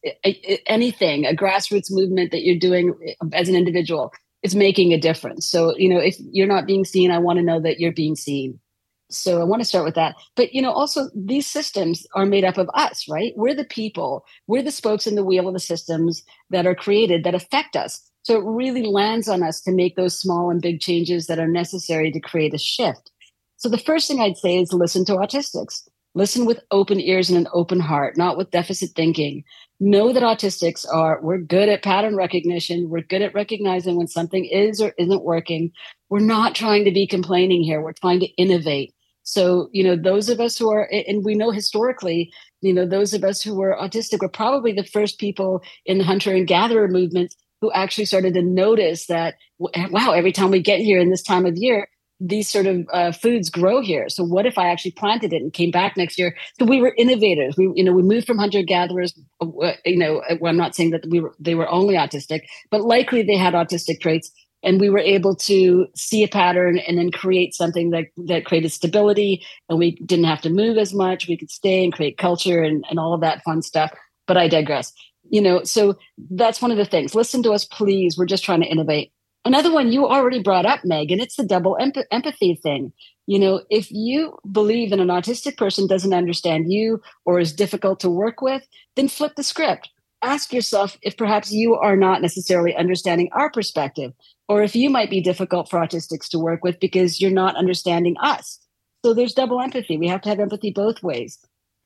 anything, 0.66 1.26
a 1.26 1.36
grassroots 1.36 1.92
movement 1.92 2.32
that 2.32 2.44
you're 2.44 2.58
doing 2.58 2.96
as 3.34 3.50
an 3.50 3.56
individual, 3.56 4.14
is 4.44 4.56
making 4.56 4.94
a 4.94 4.98
difference. 4.98 5.46
So, 5.46 5.76
you 5.78 5.90
know, 5.90 6.00
if 6.00 6.16
you're 6.32 6.48
not 6.48 6.66
being 6.66 6.86
seen, 6.86 7.12
I 7.12 7.20
want 7.20 7.38
to 7.38 7.44
know 7.44 7.60
that 7.60 7.82
you're 7.82 7.92
being 7.92 8.16
seen 8.16 8.62
so 9.10 9.42
i 9.42 9.44
want 9.44 9.60
to 9.62 9.66
start 9.66 9.86
with 9.86 9.96
that. 9.96 10.16
But 10.36 10.54
you 10.54 10.62
know 10.62 10.72
also 10.72 11.10
these 11.16 11.48
systems 11.48 12.06
are 12.14 12.26
made 12.26 12.44
up 12.44 12.58
of 12.58 12.70
us 12.74 13.08
right? 13.10 13.34
We're 13.36 13.56
the 13.56 13.66
people. 13.66 14.26
We're 14.48 14.64
the 14.64 14.72
spokes 14.72 15.08
in 15.08 15.16
the 15.16 15.24
wheel 15.24 15.48
of 15.48 15.54
the 15.54 15.60
systems 15.60 16.24
that 16.50 16.68
are 16.68 16.76
created 16.76 17.24
that 17.24 17.36
affect 17.36 17.76
us. 17.76 18.02
So 18.24 18.38
it 18.38 18.44
really 18.44 18.84
lands 18.84 19.28
on 19.28 19.44
us 19.44 19.62
to 19.62 19.72
make 19.72 19.96
those 19.96 20.20
small 20.20 20.52
and 20.52 20.62
big 20.62 20.82
changes 20.82 21.28
that 21.28 21.40
are 21.40 21.48
necessary 21.48 22.12
to 22.12 22.20
create 22.20 22.54
a 22.54 22.60
shift. 22.60 23.12
So 23.58 23.70
the 23.70 23.78
first 23.78 24.08
thing 24.08 24.22
i'd 24.22 24.38
say 24.38 24.60
is 24.60 24.74
listen 24.74 25.06
to 25.06 25.14
autistics. 25.14 25.88
Listen 26.16 26.46
with 26.46 26.64
open 26.72 27.00
ears 27.00 27.30
and 27.30 27.38
an 27.38 27.48
open 27.54 27.80
heart 27.80 28.18
not 28.18 28.38
with 28.38 28.52
deficit 28.52 28.92
thinking. 28.96 29.44
Know 29.80 30.12
that 30.12 30.24
autistics 30.24 30.86
are 30.92 31.20
we're 31.22 31.38
good 31.38 31.70
at 31.70 31.84
pattern 31.84 32.16
recognition. 32.16 32.90
We're 32.90 33.02
good 33.02 33.22
at 33.22 33.34
recognizing 33.34 33.96
when 33.96 34.08
something 34.08 34.46
is 34.46 34.82
or 34.82 34.94
isn't 34.98 35.24
working. 35.24 35.72
We're 36.10 36.20
not 36.20 36.56
trying 36.56 36.84
to 36.86 36.92
be 36.92 37.08
complaining 37.08 37.64
here. 37.64 37.82
We're 37.82 37.94
trying 37.94 38.20
to 38.20 38.28
innovate 38.36 38.94
so, 39.30 39.70
you 39.72 39.84
know, 39.84 39.96
those 39.96 40.28
of 40.28 40.40
us 40.40 40.58
who 40.58 40.72
are, 40.72 40.90
and 40.92 41.24
we 41.24 41.36
know 41.36 41.52
historically, 41.52 42.34
you 42.62 42.74
know, 42.74 42.88
those 42.88 43.14
of 43.14 43.24
us 43.24 43.44
who 43.44 43.54
were 43.54 43.78
autistic 43.80 44.22
were 44.22 44.30
probably 44.30 44.72
the 44.72 44.84
first 44.84 45.20
people 45.20 45.62
in 45.86 46.00
the 46.00 46.04
hunter 46.04 46.34
and 46.34 46.48
gatherer 46.48 46.88
movement 46.88 47.36
who 47.62 47.72
actually 47.74 48.06
started 48.06 48.34
to 48.34 48.42
notice 48.42 49.06
that, 49.06 49.36
wow, 49.60 50.14
every 50.14 50.32
time 50.32 50.50
we 50.50 50.62
get 50.62 50.80
here 50.80 51.00
in 51.00 51.12
this 51.12 51.22
time 51.22 51.46
of 51.46 51.54
year, 51.58 51.88
these 52.20 52.50
sort 52.50 52.66
of 52.66 52.88
uh, 52.92 53.12
foods 53.12 53.52
grow 53.52 53.82
here. 53.82 54.10
So 54.10 54.24
what 54.24 54.48
if 54.48 54.58
I 54.58 54.70
actually 54.70 54.92
planted 54.92 55.32
it 55.32 55.44
and 55.44 55.54
came 55.54 55.70
back 55.70 55.96
next 55.96 56.18
year? 56.18 56.36
So 56.58 56.66
we 56.66 56.82
were 56.82 56.96
innovators. 56.98 57.56
We, 57.56 57.72
you 57.76 57.84
know, 57.84 57.94
we 57.94 58.02
moved 58.02 58.26
from 58.26 58.40
hunter 58.40 58.64
gatherers. 58.64 59.14
Uh, 59.40 59.74
you 59.86 59.98
know, 59.98 60.24
well, 60.42 60.50
I'm 60.50 60.58
not 60.58 60.76
saying 60.76 60.90
that 60.90 61.06
we 61.08 61.20
were 61.20 61.36
they 61.40 61.56
were 61.56 61.70
only 61.70 61.94
autistic, 61.96 62.42
but 62.72 62.82
likely 62.82 63.22
they 63.22 63.38
had 63.38 63.54
autistic 63.54 64.02
traits 64.02 64.32
and 64.64 64.80
we 64.80 64.90
were 64.90 65.00
able 65.00 65.36
to 65.36 65.88
see 65.96 66.24
a 66.24 66.28
pattern 66.28 66.80
and 66.80 66.98
then 66.98 67.12
create 67.12 67.54
something 67.54 67.92
that 67.92 68.06
that 68.18 68.46
created 68.46 68.72
stability 68.72 69.46
and 69.70 69.80
we 69.80 69.92
didn't 70.06 70.26
have 70.26 70.42
to 70.42 70.50
move 70.50 70.78
as 70.78 70.94
much. 70.94 71.28
We 71.28 71.38
could 71.38 71.52
stay 71.52 71.84
and 71.84 71.94
create 71.94 72.18
culture 72.18 72.62
and, 72.62 72.86
and 72.90 73.00
all 73.00 73.14
of 73.14 73.22
that 73.22 73.44
fun 73.44 73.62
stuff 73.62 73.92
but 74.28 74.38
i 74.38 74.48
digress. 74.48 74.94
You 75.30 75.42
know 75.42 75.64
so 75.64 75.98
that's 76.32 76.62
one 76.62 76.72
of 76.72 76.78
the 76.78 76.86
things. 76.86 77.16
Listen 77.16 77.44
to 77.44 77.52
us 77.52 77.66
please. 77.66 78.18
We're 78.18 78.26
just 78.26 78.44
trying 78.44 78.62
to 78.62 78.68
innovate. 78.68 79.12
Another 79.46 79.72
one 79.72 79.92
you 79.92 80.06
already 80.06 80.42
brought 80.42 80.66
up 80.66 80.84
megan 80.84 81.20
it's 81.20 81.36
the 81.36 81.46
double 81.46 81.78
emp- 81.80 82.08
empathy 82.12 82.56
thing. 82.56 82.92
You 83.28 83.40
know 83.40 83.62
if 83.70 83.92
you 83.92 84.38
believe 84.52 84.90
that 84.90 85.00
an 85.00 85.08
autistic 85.08 85.58
person 85.58 85.88
doesn't 85.88 86.14
understand 86.14 86.72
you 86.72 87.02
or 87.26 87.40
is 87.40 87.54
difficult 87.54 88.00
to 88.02 88.10
work 88.10 88.42
with 88.42 88.68
then 88.96 89.08
flip 89.08 89.36
the 89.36 89.44
script. 89.44 89.90
Ask 90.22 90.52
yourself 90.52 90.98
if 91.02 91.16
perhaps 91.16 91.50
you 91.50 91.76
are 91.76 91.96
not 91.96 92.22
necessarily 92.22 92.76
understanding 92.76 93.30
our 93.32 93.50
perspective 93.50 94.12
or 94.50 94.64
if 94.64 94.76
you 94.76 94.90
might 94.90 95.12
be 95.12 95.22
difficult 95.22 95.70
for 95.70 95.80
autistics 95.80 96.28
to 96.30 96.40
work 96.40 96.64
with 96.64 96.80
because 96.80 97.22
you're 97.22 97.32
not 97.32 97.56
understanding 97.56 98.18
us. 98.20 98.60
So 99.06 99.14
there's 99.14 99.34
double 99.34 99.62
empathy. 99.62 99.96
We 99.96 100.08
have 100.08 100.22
to 100.22 100.30
have 100.30 100.40
empathy 100.40 100.72
both 100.72 101.02
ways. 101.04 101.38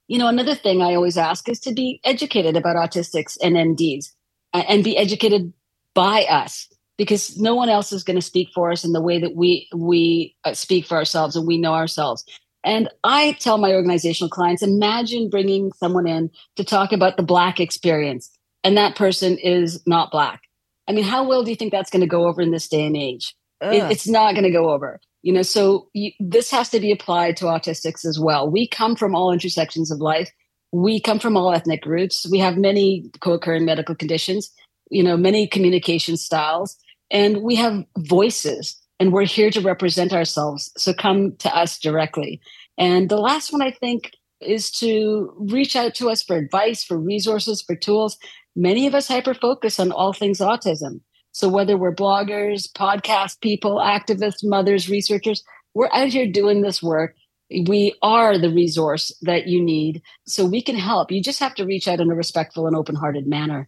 You 0.08 0.18
know, 0.18 0.28
another 0.28 0.56
thing 0.56 0.82
I 0.82 0.96
always 0.96 1.18
ask 1.18 1.48
is 1.50 1.60
to 1.60 1.74
be 1.74 2.00
educated 2.06 2.56
about 2.56 2.78
autistics 2.78 3.38
and 3.44 3.56
NDs 3.56 4.08
uh, 4.54 4.64
and 4.68 4.84
be 4.84 4.98
educated 4.98 5.54
by 5.94 6.24
us 6.24 6.68
because 6.98 7.38
no 7.38 7.54
one 7.54 7.70
else 7.70 7.92
is 7.92 8.04
going 8.04 8.16
to 8.16 8.22
speak 8.22 8.50
for 8.56 8.72
us 8.72 8.86
in 8.86 8.94
the 8.94 9.02
way 9.02 9.20
that 9.20 9.36
we 9.36 9.68
we 9.76 10.36
uh, 10.46 10.54
speak 10.54 10.86
for 10.86 10.96
ourselves 10.96 11.36
and 11.36 11.46
we 11.46 11.58
know 11.58 11.74
ourselves. 11.74 12.24
And 12.64 12.90
I 13.04 13.34
tell 13.42 13.58
my 13.58 13.74
organizational 13.74 14.30
clients, 14.30 14.64
imagine 14.64 15.30
bringing 15.30 15.74
someone 15.74 16.08
in 16.08 16.32
to 16.56 16.64
talk 16.64 16.94
about 16.94 17.18
the 17.18 17.24
black 17.24 17.60
experience 17.60 18.32
and 18.64 18.78
that 18.78 18.96
person 18.96 19.38
is 19.38 19.86
not 19.86 20.12
black 20.12 20.43
I 20.88 20.92
mean, 20.92 21.04
how 21.04 21.28
well 21.28 21.44
do 21.44 21.50
you 21.50 21.56
think 21.56 21.72
that's 21.72 21.90
going 21.90 22.02
to 22.02 22.08
go 22.08 22.28
over 22.28 22.42
in 22.42 22.52
this 22.52 22.68
day 22.68 22.86
and 22.86 22.98
age? 22.98 23.36
It, 23.62 23.90
it's 23.92 24.08
not 24.08 24.34
going 24.34 24.44
to 24.44 24.52
go 24.52 24.72
over. 24.72 25.00
You 25.22 25.32
know, 25.32 25.42
so 25.42 25.88
you, 25.94 26.12
this 26.20 26.52
has 26.52 26.70
to 26.72 26.80
be 26.82 26.92
applied 26.92 27.38
to 27.38 27.46
autistics 27.46 28.04
as 28.04 28.20
well. 28.20 28.50
We 28.50 28.68
come 28.68 28.96
from 28.96 29.16
all 29.16 29.32
intersections 29.32 29.90
of 29.90 30.00
life. 30.00 30.30
We 30.74 31.00
come 31.00 31.20
from 31.20 31.38
all 31.38 31.54
ethnic 31.54 31.82
groups. 31.82 32.28
We 32.30 32.40
have 32.40 32.58
many 32.58 33.10
co-occurring 33.22 33.64
medical 33.64 33.96
conditions. 33.96 34.52
You 34.90 35.02
know, 35.02 35.16
many 35.16 35.48
communication 35.48 36.18
styles, 36.18 36.78
and 37.10 37.42
we 37.42 37.56
have 37.56 37.86
voices. 37.98 38.78
And 39.00 39.12
we're 39.12 39.26
here 39.26 39.50
to 39.50 39.62
represent 39.62 40.14
ourselves. 40.14 40.72
So 40.78 40.94
come 40.94 41.36
to 41.38 41.56
us 41.56 41.80
directly. 41.80 42.42
And 42.78 43.10
the 43.10 43.18
last 43.18 43.52
one, 43.52 43.62
I 43.62 43.72
think, 43.72 44.12
is 44.40 44.70
to 44.72 45.34
reach 45.38 45.76
out 45.76 45.96
to 45.96 46.10
us 46.10 46.22
for 46.22 46.36
advice, 46.36 46.84
for 46.84 46.98
resources, 46.98 47.62
for 47.62 47.76
tools. 47.76 48.18
Many 48.56 48.88
of 48.88 48.96
us 48.96 49.08
hyper 49.08 49.34
focus 49.34 49.80
on 49.80 49.92
all 49.92 50.14
things 50.14 50.40
autism. 50.40 51.02
So 51.32 51.50
whether 51.50 51.78
we're 51.78 51.96
bloggers, 51.96 52.72
podcast 52.72 53.42
people, 53.42 53.78
activists, 53.78 54.44
mothers, 54.44 54.90
researchers, 54.90 55.44
we're 55.74 55.90
out 55.92 56.10
here 56.10 56.28
doing 56.28 56.62
this 56.62 56.82
work. 56.84 57.16
We 57.50 57.96
are 58.02 58.38
the 58.38 58.52
resource 58.52 59.12
that 59.24 59.48
you 59.48 59.62
need. 59.62 60.02
So 60.26 60.46
we 60.46 60.62
can 60.62 60.76
help. 60.76 61.12
You 61.12 61.22
just 61.22 61.40
have 61.40 61.56
to 61.56 61.66
reach 61.66 61.88
out 61.88 62.00
in 62.00 62.12
a 62.12 62.16
respectful 62.16 62.68
and 62.68 62.76
open 62.76 62.96
hearted 62.96 63.26
manner. 63.26 63.68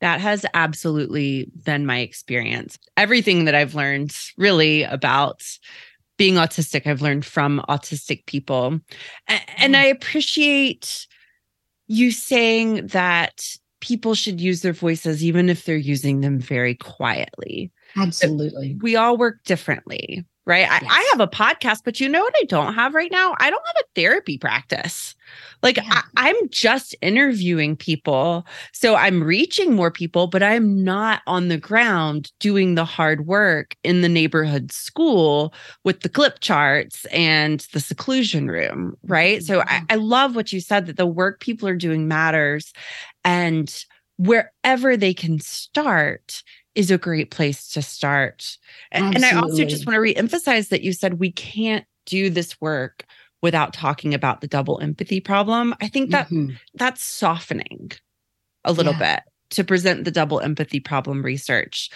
That 0.00 0.20
has 0.20 0.44
absolutely 0.54 1.50
been 1.64 1.86
my 1.86 2.00
experience. 2.00 2.78
Everything 2.96 3.44
that 3.44 3.54
I've 3.54 3.74
learned 3.74 4.14
really 4.36 4.82
about 4.82 5.42
being 6.16 6.34
autistic, 6.34 6.86
I've 6.86 7.02
learned 7.02 7.24
from 7.24 7.64
autistic 7.68 8.26
people. 8.26 8.80
And 9.28 9.40
mm-hmm. 9.58 9.74
I 9.74 9.84
appreciate 9.86 11.06
you 11.86 12.10
saying 12.10 12.88
that 12.88 13.56
people 13.84 14.14
should 14.14 14.40
use 14.40 14.62
their 14.62 14.72
voices, 14.72 15.22
even 15.22 15.50
if 15.50 15.64
they're 15.64 15.76
using 15.76 16.22
them 16.22 16.38
very 16.38 16.74
quietly. 16.74 17.70
Absolutely. 17.96 18.78
We 18.80 18.96
all 18.96 19.18
work 19.18 19.44
differently 19.44 20.24
right? 20.46 20.60
Yes. 20.60 20.82
I, 20.82 20.86
I, 20.86 21.08
have 21.12 21.20
a 21.20 21.30
podcast, 21.30 21.80
but 21.84 22.00
you 22.00 22.08
know 22.08 22.20
what 22.20 22.34
I 22.40 22.44
don't 22.44 22.74
have 22.74 22.94
right 22.94 23.10
now? 23.10 23.34
I 23.40 23.50
don't 23.50 23.62
have 23.66 23.82
a 23.82 24.00
therapy 24.00 24.36
practice. 24.36 25.14
Like 25.62 25.78
yeah. 25.78 25.84
I, 25.88 26.02
I'm 26.16 26.48
just 26.50 26.94
interviewing 27.00 27.76
people. 27.76 28.46
So 28.72 28.94
I'm 28.94 29.22
reaching 29.22 29.72
more 29.72 29.90
people, 29.90 30.26
but 30.26 30.42
I'm 30.42 30.84
not 30.84 31.22
on 31.26 31.48
the 31.48 31.56
ground 31.56 32.30
doing 32.40 32.74
the 32.74 32.84
hard 32.84 33.26
work 33.26 33.74
in 33.82 34.02
the 34.02 34.08
neighborhood 34.08 34.70
school 34.70 35.54
with 35.84 36.00
the 36.00 36.10
clip 36.10 36.40
charts 36.40 37.06
and 37.06 37.60
the 37.72 37.80
seclusion 37.80 38.48
room, 38.48 38.96
right? 39.04 39.42
So 39.42 39.60
I, 39.60 39.64
mm-hmm. 39.64 39.84
I 39.90 39.94
love 39.94 40.36
what 40.36 40.52
you 40.52 40.60
said 40.60 40.86
that 40.86 40.98
the 40.98 41.06
work 41.06 41.40
people 41.40 41.68
are 41.68 41.76
doing 41.76 42.06
matters. 42.06 42.72
And 43.24 43.84
wherever 44.16 44.96
they 44.96 45.14
can 45.14 45.40
start 45.40 46.42
is 46.74 46.90
a 46.90 46.98
great 46.98 47.30
place 47.30 47.68
to 47.68 47.82
start. 47.82 48.58
And, 48.90 49.14
and 49.14 49.24
I 49.24 49.36
also 49.36 49.64
just 49.64 49.86
want 49.86 49.94
to 49.94 50.00
reemphasize 50.00 50.68
that 50.68 50.82
you 50.82 50.92
said 50.92 51.14
we 51.14 51.32
can't 51.32 51.84
do 52.06 52.30
this 52.30 52.60
work 52.60 53.04
without 53.42 53.72
talking 53.72 54.14
about 54.14 54.40
the 54.40 54.46
double 54.46 54.80
empathy 54.80 55.20
problem. 55.20 55.74
I 55.80 55.88
think 55.88 56.10
that 56.10 56.26
mm-hmm. 56.26 56.54
that's 56.74 57.02
softening 57.02 57.92
a 58.64 58.72
little 58.72 58.94
yeah. 58.94 59.16
bit 59.16 59.32
to 59.50 59.64
present 59.64 60.04
the 60.04 60.10
double 60.10 60.40
empathy 60.40 60.80
problem 60.80 61.22
research. 61.22 61.90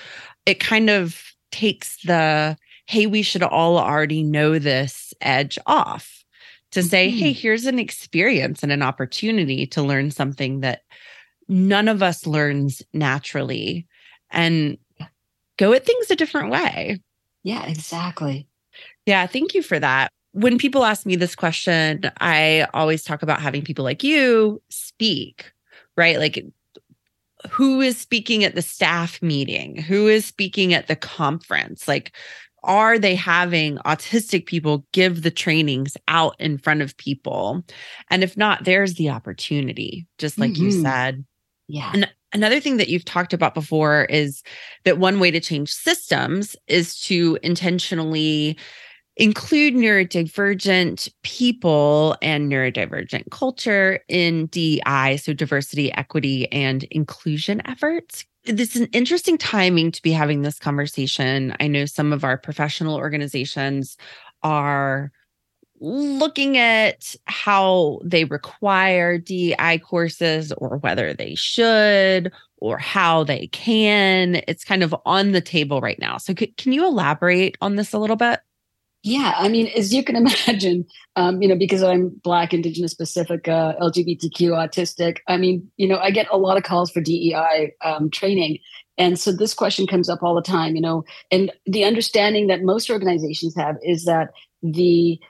It 0.47 0.61
kind 0.61 0.91
of 0.91 1.23
takes 1.51 1.99
the 2.05 2.57
hey, 2.87 3.07
we 3.07 3.21
should 3.21 3.43
all 3.43 3.79
already 3.79 4.23
know 4.23 4.59
this 4.59 5.13
edge 5.21 5.59
off 5.67 6.25
to 6.73 6.83
say, 6.83 7.09
mm-hmm. 7.09 7.19
hey, 7.19 7.33
here's 7.33 7.67
an 7.67 7.79
experience 7.79 8.63
and 8.63 8.73
an 8.73 8.83
opportunity 8.83 9.67
to 9.67 9.83
learn 9.83 10.11
something 10.11 10.61
that 10.61 10.83
none 11.49 11.89
of 11.89 12.03
us 12.03 12.27
learns 12.27 12.83
naturally 12.93 13.87
and 14.31 14.79
go 15.57 15.73
at 15.73 15.85
things 15.85 16.11
a 16.11 16.17
different 16.17 16.51
way. 16.51 17.01
Yeah, 17.43 17.67
exactly. 17.67 18.47
Yeah, 19.07 19.27
thank 19.27 19.55
you 19.55 19.63
for 19.63 19.79
that. 19.79 20.13
When 20.33 20.59
people 20.59 20.85
ask 20.85 21.07
me 21.07 21.17
this 21.17 21.35
question, 21.35 22.11
I 22.21 22.67
always 22.75 23.03
talk 23.03 23.23
about 23.23 23.41
having 23.41 23.63
people 23.63 23.85
like 23.85 24.05
you 24.05 24.61
speak, 24.69 25.51
right? 25.97 26.19
Like, 26.19 26.45
who 27.49 27.81
is 27.81 27.97
speaking 27.97 28.45
at 28.45 28.55
the 28.55 28.63
staff 28.63 29.23
meeting? 29.23 29.77
Who 29.77 30.09
is 30.09 30.27
speaking 30.27 30.75
at 30.75 30.89
the 30.89 30.97
conference? 30.97 31.89
Like, 31.89 32.15
are 32.65 32.99
they 32.99 33.15
having 33.15 33.77
autistic 33.79 34.47
people 34.47 34.85
give 34.93 35.23
the 35.23 35.31
trainings 35.31 35.97
out 36.09 36.35
in 36.39 36.59
front 36.59 36.83
of 36.83 36.97
people? 36.97 37.65
And 38.11 38.23
if 38.23 38.37
not, 38.37 38.65
there's 38.65 38.95
the 38.95 39.11
opportunity, 39.11 40.07
just 40.19 40.39
like 40.39 40.53
mm-hmm. 40.53 40.65
you 40.65 40.83
said. 40.83 41.25
Yeah. 41.69 41.91
And 41.93 42.09
Another 42.33 42.61
thing 42.61 42.77
that 42.77 42.89
you've 42.89 43.05
talked 43.05 43.33
about 43.33 43.55
before 43.55 44.05
is 44.05 44.43
that 44.85 44.99
one 44.99 45.19
way 45.19 45.31
to 45.31 45.41
change 45.41 45.73
systems 45.73 46.55
is 46.67 47.01
to 47.03 47.39
intentionally 47.43 48.59
include 49.17 49.75
neurodivergent 49.75 51.11
people 51.23 52.17
and 52.21 52.53
neurodivergent 52.53 53.31
culture 53.31 54.01
in 54.09 54.47
DEI, 54.47 55.17
so 55.17 55.33
diversity, 55.33 55.93
equity, 55.95 56.51
and 56.53 56.85
inclusion 56.85 57.63
efforts. 57.67 58.25
This 58.45 58.77
is 58.77 58.83
an 58.83 58.89
interesting 58.93 59.39
timing 59.39 59.91
to 59.93 60.03
be 60.03 60.13
having 60.13 60.43
this 60.43 60.59
conversation. 60.59 61.55
I 61.61 61.67
know 61.67 61.87
some 61.87 62.13
of 62.13 62.25
our 62.25 62.37
professional 62.37 62.95
organizations 62.95 63.97
are 64.43 65.11
looking 65.81 66.57
at 66.57 67.15
how 67.27 68.01
they 68.05 68.25
require 68.25 69.19
DEI 69.19 69.79
courses 69.79 70.53
or 70.53 70.79
whether 70.79 71.15
they 71.15 71.35
should 71.35 72.33
or 72.59 72.79
how 72.79 73.25
they 73.25 73.47
can. 73.49 74.43
It's 74.49 74.65
kind 74.65 74.83
of 74.83 74.95
on 75.07 75.33
the 75.33 75.41
table 75.41 75.81
right 75.81 75.99
now. 75.99 76.19
So, 76.19 76.35
c- 76.39 76.55
can 76.57 76.73
you 76.73 76.85
elaborate 76.85 77.57
on 77.61 77.77
this 77.77 77.93
a 77.93 77.99
little 77.99 78.17
bit? 78.17 78.41
Yeah, 79.05 79.35
I 79.37 79.49
mean, 79.49 79.69
as 79.69 79.95
you 79.95 80.03
can 80.03 80.17
imagine, 80.27 80.87
um, 81.17 81.41
you 81.41 81.49
know, 81.49 81.57
because 81.57 81.83
I'm 81.83 82.11
Black, 82.23 82.53
Indigenous, 82.53 82.95
Pacific, 82.95 83.47
uh, 83.49 83.75
LGBTQ, 83.81 84.51
autistic. 84.51 85.19
I 85.29 85.37
mean, 85.37 85.71
you 85.77 85.87
know, 85.87 85.99
I 85.99 86.11
get 86.11 86.27
a 86.31 86.39
lot 86.39 86.57
of 86.57 86.65
calls 86.65 86.91
for 86.91 87.01
DEI 87.01 87.73
um, 87.85 88.11
training, 88.11 88.59
and 88.97 89.19
so 89.19 89.33
this 89.33 89.55
question 89.55 89.87
comes 89.87 90.09
up 90.09 90.23
all 90.23 90.35
the 90.35 90.43
time. 90.43 90.75
You 90.75 90.83
know, 90.83 91.05
and 91.31 91.53
the 91.67 91.85
understanding 91.85 92.49
that 92.49 92.63
most 92.63 92.91
organizations 92.91 93.55
have 93.57 93.77
is 93.83 94.05
that 94.05 94.31
the 94.63 95.21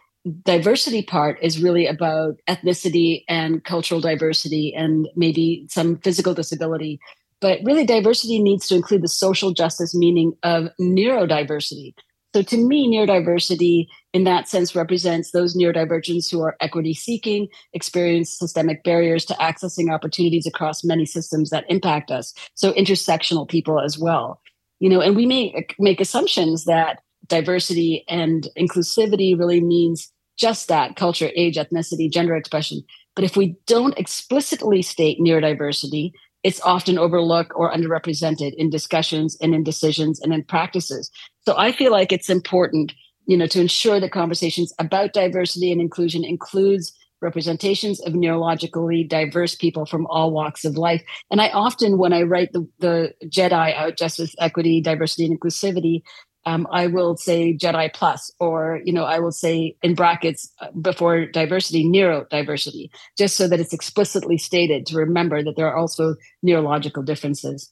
diversity 0.42 1.02
part 1.02 1.38
is 1.42 1.62
really 1.62 1.86
about 1.86 2.36
ethnicity 2.48 3.24
and 3.28 3.64
cultural 3.64 4.00
diversity 4.00 4.74
and 4.74 5.08
maybe 5.16 5.66
some 5.68 5.96
physical 5.98 6.34
disability. 6.34 7.00
But 7.40 7.60
really, 7.64 7.84
diversity 7.84 8.42
needs 8.42 8.66
to 8.68 8.74
include 8.74 9.02
the 9.02 9.08
social 9.08 9.52
justice 9.52 9.94
meaning 9.94 10.32
of 10.42 10.68
neurodiversity. 10.80 11.94
So, 12.34 12.42
to 12.42 12.56
me, 12.56 12.88
neurodiversity 12.88 13.86
in 14.12 14.24
that 14.24 14.48
sense 14.48 14.74
represents 14.74 15.30
those 15.30 15.56
neurodivergents 15.56 16.30
who 16.30 16.42
are 16.42 16.56
equity 16.60 16.94
seeking, 16.94 17.48
experience 17.72 18.36
systemic 18.36 18.82
barriers 18.84 19.24
to 19.26 19.34
accessing 19.34 19.92
opportunities 19.92 20.46
across 20.46 20.84
many 20.84 21.06
systems 21.06 21.50
that 21.50 21.64
impact 21.68 22.10
us. 22.10 22.34
So, 22.54 22.72
intersectional 22.72 23.48
people 23.48 23.80
as 23.80 23.98
well. 23.98 24.40
You 24.80 24.90
know, 24.90 25.00
and 25.00 25.16
we 25.16 25.26
may 25.26 25.66
make 25.78 26.00
assumptions 26.00 26.64
that 26.64 27.00
diversity 27.28 28.04
and 28.08 28.48
inclusivity 28.58 29.38
really 29.38 29.60
means 29.60 30.12
just 30.38 30.68
that 30.68 30.96
culture, 30.96 31.30
age, 31.36 31.56
ethnicity, 31.56 32.10
gender 32.10 32.36
expression. 32.36 32.82
But 33.14 33.24
if 33.24 33.36
we 33.36 33.56
don't 33.66 33.98
explicitly 33.98 34.82
state 34.82 35.18
neurodiversity, 35.20 36.12
it's 36.44 36.60
often 36.60 36.98
overlooked 36.98 37.52
or 37.56 37.72
underrepresented 37.72 38.54
in 38.54 38.70
discussions 38.70 39.36
and 39.40 39.54
in 39.54 39.64
decisions 39.64 40.20
and 40.20 40.32
in 40.32 40.44
practices. 40.44 41.10
So 41.42 41.56
I 41.58 41.72
feel 41.72 41.90
like 41.90 42.12
it's 42.12 42.30
important, 42.30 42.92
you 43.26 43.36
know, 43.36 43.46
to 43.48 43.60
ensure 43.60 43.98
that 43.98 44.12
conversations 44.12 44.72
about 44.78 45.12
diversity 45.12 45.72
and 45.72 45.80
inclusion 45.80 46.24
includes 46.24 46.92
representations 47.20 48.00
of 48.02 48.12
neurologically 48.12 49.08
diverse 49.08 49.56
people 49.56 49.84
from 49.84 50.06
all 50.06 50.30
walks 50.30 50.64
of 50.64 50.76
life. 50.76 51.02
And 51.30 51.40
I 51.40 51.48
often, 51.48 51.98
when 51.98 52.12
I 52.12 52.22
write 52.22 52.52
the, 52.52 52.68
the 52.78 53.12
JEDI 53.24 53.74
out, 53.74 53.96
justice, 53.96 54.36
equity, 54.38 54.80
diversity, 54.80 55.26
and 55.26 55.38
inclusivity, 55.38 56.02
um, 56.48 56.66
I 56.70 56.86
will 56.86 57.14
say 57.14 57.52
Jedi 57.52 57.92
plus, 57.92 58.32
or 58.40 58.80
you 58.82 58.92
know, 58.92 59.04
I 59.04 59.18
will 59.18 59.32
say 59.32 59.76
in 59.82 59.94
brackets 59.94 60.50
uh, 60.60 60.70
before 60.80 61.26
diversity, 61.26 61.84
neurodiversity, 61.84 62.88
just 63.18 63.36
so 63.36 63.48
that 63.48 63.60
it's 63.60 63.74
explicitly 63.74 64.38
stated 64.38 64.86
to 64.86 64.96
remember 64.96 65.42
that 65.42 65.56
there 65.56 65.68
are 65.68 65.76
also 65.76 66.16
neurological 66.42 67.02
differences. 67.02 67.70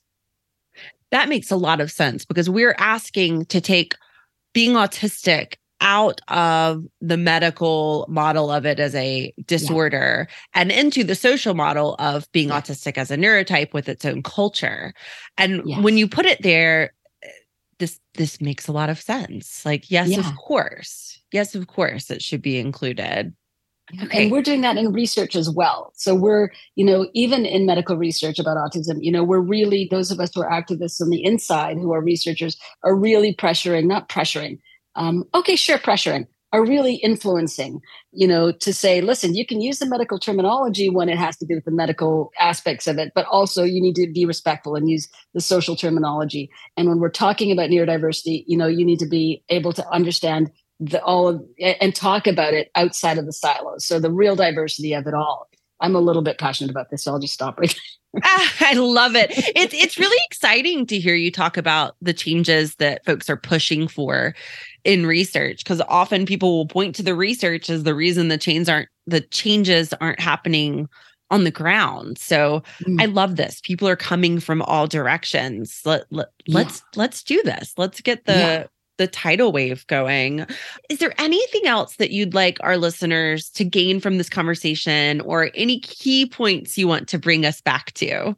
That 1.10 1.30
makes 1.30 1.50
a 1.50 1.56
lot 1.56 1.80
of 1.80 1.90
sense 1.90 2.26
because 2.26 2.50
we're 2.50 2.76
asking 2.78 3.46
to 3.46 3.62
take 3.62 3.94
being 4.52 4.72
autistic 4.72 5.54
out 5.80 6.20
of 6.28 6.84
the 7.00 7.16
medical 7.16 8.04
model 8.08 8.50
of 8.50 8.66
it 8.66 8.78
as 8.78 8.94
a 8.94 9.32
disorder 9.46 10.26
yeah. 10.28 10.60
and 10.60 10.72
into 10.72 11.04
the 11.04 11.14
social 11.14 11.54
model 11.54 11.96
of 11.98 12.30
being 12.32 12.48
yeah. 12.48 12.60
autistic 12.60 12.98
as 12.98 13.10
a 13.10 13.16
neurotype 13.16 13.72
with 13.72 13.88
its 13.88 14.04
own 14.04 14.22
culture. 14.22 14.92
And 15.38 15.62
yes. 15.64 15.82
when 15.82 15.96
you 15.96 16.08
put 16.08 16.26
it 16.26 16.42
there, 16.42 16.92
this 17.78 18.00
this 18.14 18.40
makes 18.40 18.68
a 18.68 18.72
lot 18.72 18.90
of 18.90 19.00
sense. 19.00 19.64
Like, 19.64 19.90
yes, 19.90 20.08
yeah. 20.08 20.20
of 20.20 20.36
course. 20.36 21.20
Yes, 21.32 21.54
of 21.54 21.66
course, 21.66 22.10
it 22.10 22.22
should 22.22 22.42
be 22.42 22.58
included. 22.58 23.34
Okay. 24.02 24.24
And 24.24 24.32
we're 24.32 24.42
doing 24.42 24.62
that 24.62 24.76
in 24.76 24.92
research 24.92 25.36
as 25.36 25.48
well. 25.48 25.92
So 25.94 26.14
we're, 26.14 26.50
you 26.74 26.84
know, 26.84 27.08
even 27.14 27.46
in 27.46 27.66
medical 27.66 27.96
research 27.96 28.40
about 28.40 28.56
autism, 28.56 28.96
you 29.00 29.12
know, 29.12 29.22
we're 29.22 29.38
really 29.38 29.86
those 29.90 30.10
of 30.10 30.18
us 30.18 30.34
who 30.34 30.42
are 30.42 30.50
activists 30.50 31.00
on 31.00 31.10
the 31.10 31.24
inside 31.24 31.76
who 31.76 31.92
are 31.92 32.00
researchers 32.00 32.56
are 32.82 32.96
really 32.96 33.32
pressuring, 33.32 33.86
not 33.86 34.08
pressuring. 34.08 34.58
Um, 34.96 35.24
okay, 35.34 35.54
sure, 35.54 35.78
pressuring 35.78 36.26
are 36.52 36.64
really 36.64 36.94
influencing, 36.94 37.80
you 38.12 38.26
know, 38.26 38.52
to 38.52 38.72
say, 38.72 39.00
listen, 39.00 39.34
you 39.34 39.44
can 39.44 39.60
use 39.60 39.78
the 39.78 39.86
medical 39.86 40.18
terminology 40.18 40.88
when 40.88 41.08
it 41.08 41.18
has 41.18 41.36
to 41.36 41.44
do 41.44 41.56
with 41.56 41.64
the 41.64 41.70
medical 41.70 42.30
aspects 42.38 42.86
of 42.86 42.98
it, 42.98 43.12
but 43.14 43.26
also 43.26 43.64
you 43.64 43.82
need 43.82 43.96
to 43.96 44.10
be 44.12 44.24
respectful 44.24 44.76
and 44.76 44.88
use 44.88 45.08
the 45.34 45.40
social 45.40 45.76
terminology. 45.76 46.48
And 46.76 46.88
when 46.88 47.00
we're 47.00 47.10
talking 47.10 47.50
about 47.50 47.70
neurodiversity, 47.70 48.44
you 48.46 48.56
know, 48.56 48.68
you 48.68 48.84
need 48.84 49.00
to 49.00 49.06
be 49.06 49.42
able 49.48 49.72
to 49.72 49.86
understand 49.90 50.50
the 50.78 51.02
all 51.02 51.28
of, 51.28 51.42
and 51.58 51.94
talk 51.94 52.26
about 52.26 52.54
it 52.54 52.70
outside 52.74 53.18
of 53.18 53.26
the 53.26 53.32
silos. 53.32 53.86
So 53.86 53.98
the 53.98 54.12
real 54.12 54.36
diversity 54.36 54.92
of 54.92 55.06
it 55.06 55.14
all. 55.14 55.48
I'm 55.80 55.96
a 55.96 56.00
little 56.00 56.22
bit 56.22 56.38
passionate 56.38 56.70
about 56.70 56.90
this, 56.90 57.04
so 57.04 57.12
I'll 57.12 57.18
just 57.18 57.34
stop 57.34 57.58
right 57.58 57.68
there. 57.68 57.80
I 58.60 58.74
love 58.74 59.14
it. 59.14 59.30
It's 59.54 59.74
it's 59.74 59.98
really 59.98 60.20
exciting 60.30 60.86
to 60.86 60.98
hear 60.98 61.14
you 61.14 61.30
talk 61.30 61.56
about 61.56 61.96
the 62.00 62.14
changes 62.14 62.76
that 62.76 63.04
folks 63.04 63.28
are 63.28 63.36
pushing 63.36 63.88
for 63.88 64.34
in 64.84 65.06
research 65.06 65.64
because 65.64 65.80
often 65.88 66.26
people 66.26 66.56
will 66.56 66.66
point 66.66 66.94
to 66.96 67.02
the 67.02 67.14
research 67.14 67.68
as 67.68 67.82
the 67.82 67.94
reason 67.94 68.28
the 68.28 68.38
chains 68.38 68.68
aren't 68.68 68.88
the 69.06 69.20
changes 69.20 69.92
aren't 69.94 70.20
happening 70.20 70.88
on 71.30 71.44
the 71.44 71.50
ground. 71.50 72.18
So 72.18 72.62
mm. 72.82 73.00
I 73.00 73.06
love 73.06 73.36
this. 73.36 73.60
People 73.60 73.88
are 73.88 73.96
coming 73.96 74.38
from 74.38 74.62
all 74.62 74.86
directions. 74.86 75.82
Let, 75.84 76.04
let 76.10 76.28
let's 76.46 76.78
yeah. 76.78 77.00
let's 77.00 77.22
do 77.22 77.42
this. 77.44 77.74
Let's 77.76 78.00
get 78.00 78.24
the 78.26 78.32
yeah. 78.32 78.66
The 78.98 79.06
tidal 79.06 79.52
wave 79.52 79.86
going. 79.86 80.46
Is 80.88 80.98
there 80.98 81.14
anything 81.18 81.66
else 81.66 81.96
that 81.96 82.10
you'd 82.10 82.34
like 82.34 82.58
our 82.60 82.76
listeners 82.76 83.50
to 83.50 83.64
gain 83.64 84.00
from 84.00 84.18
this 84.18 84.28
conversation 84.28 85.20
or 85.22 85.50
any 85.54 85.80
key 85.80 86.26
points 86.26 86.78
you 86.78 86.88
want 86.88 87.08
to 87.08 87.18
bring 87.18 87.44
us 87.44 87.60
back 87.60 87.92
to? 87.94 88.36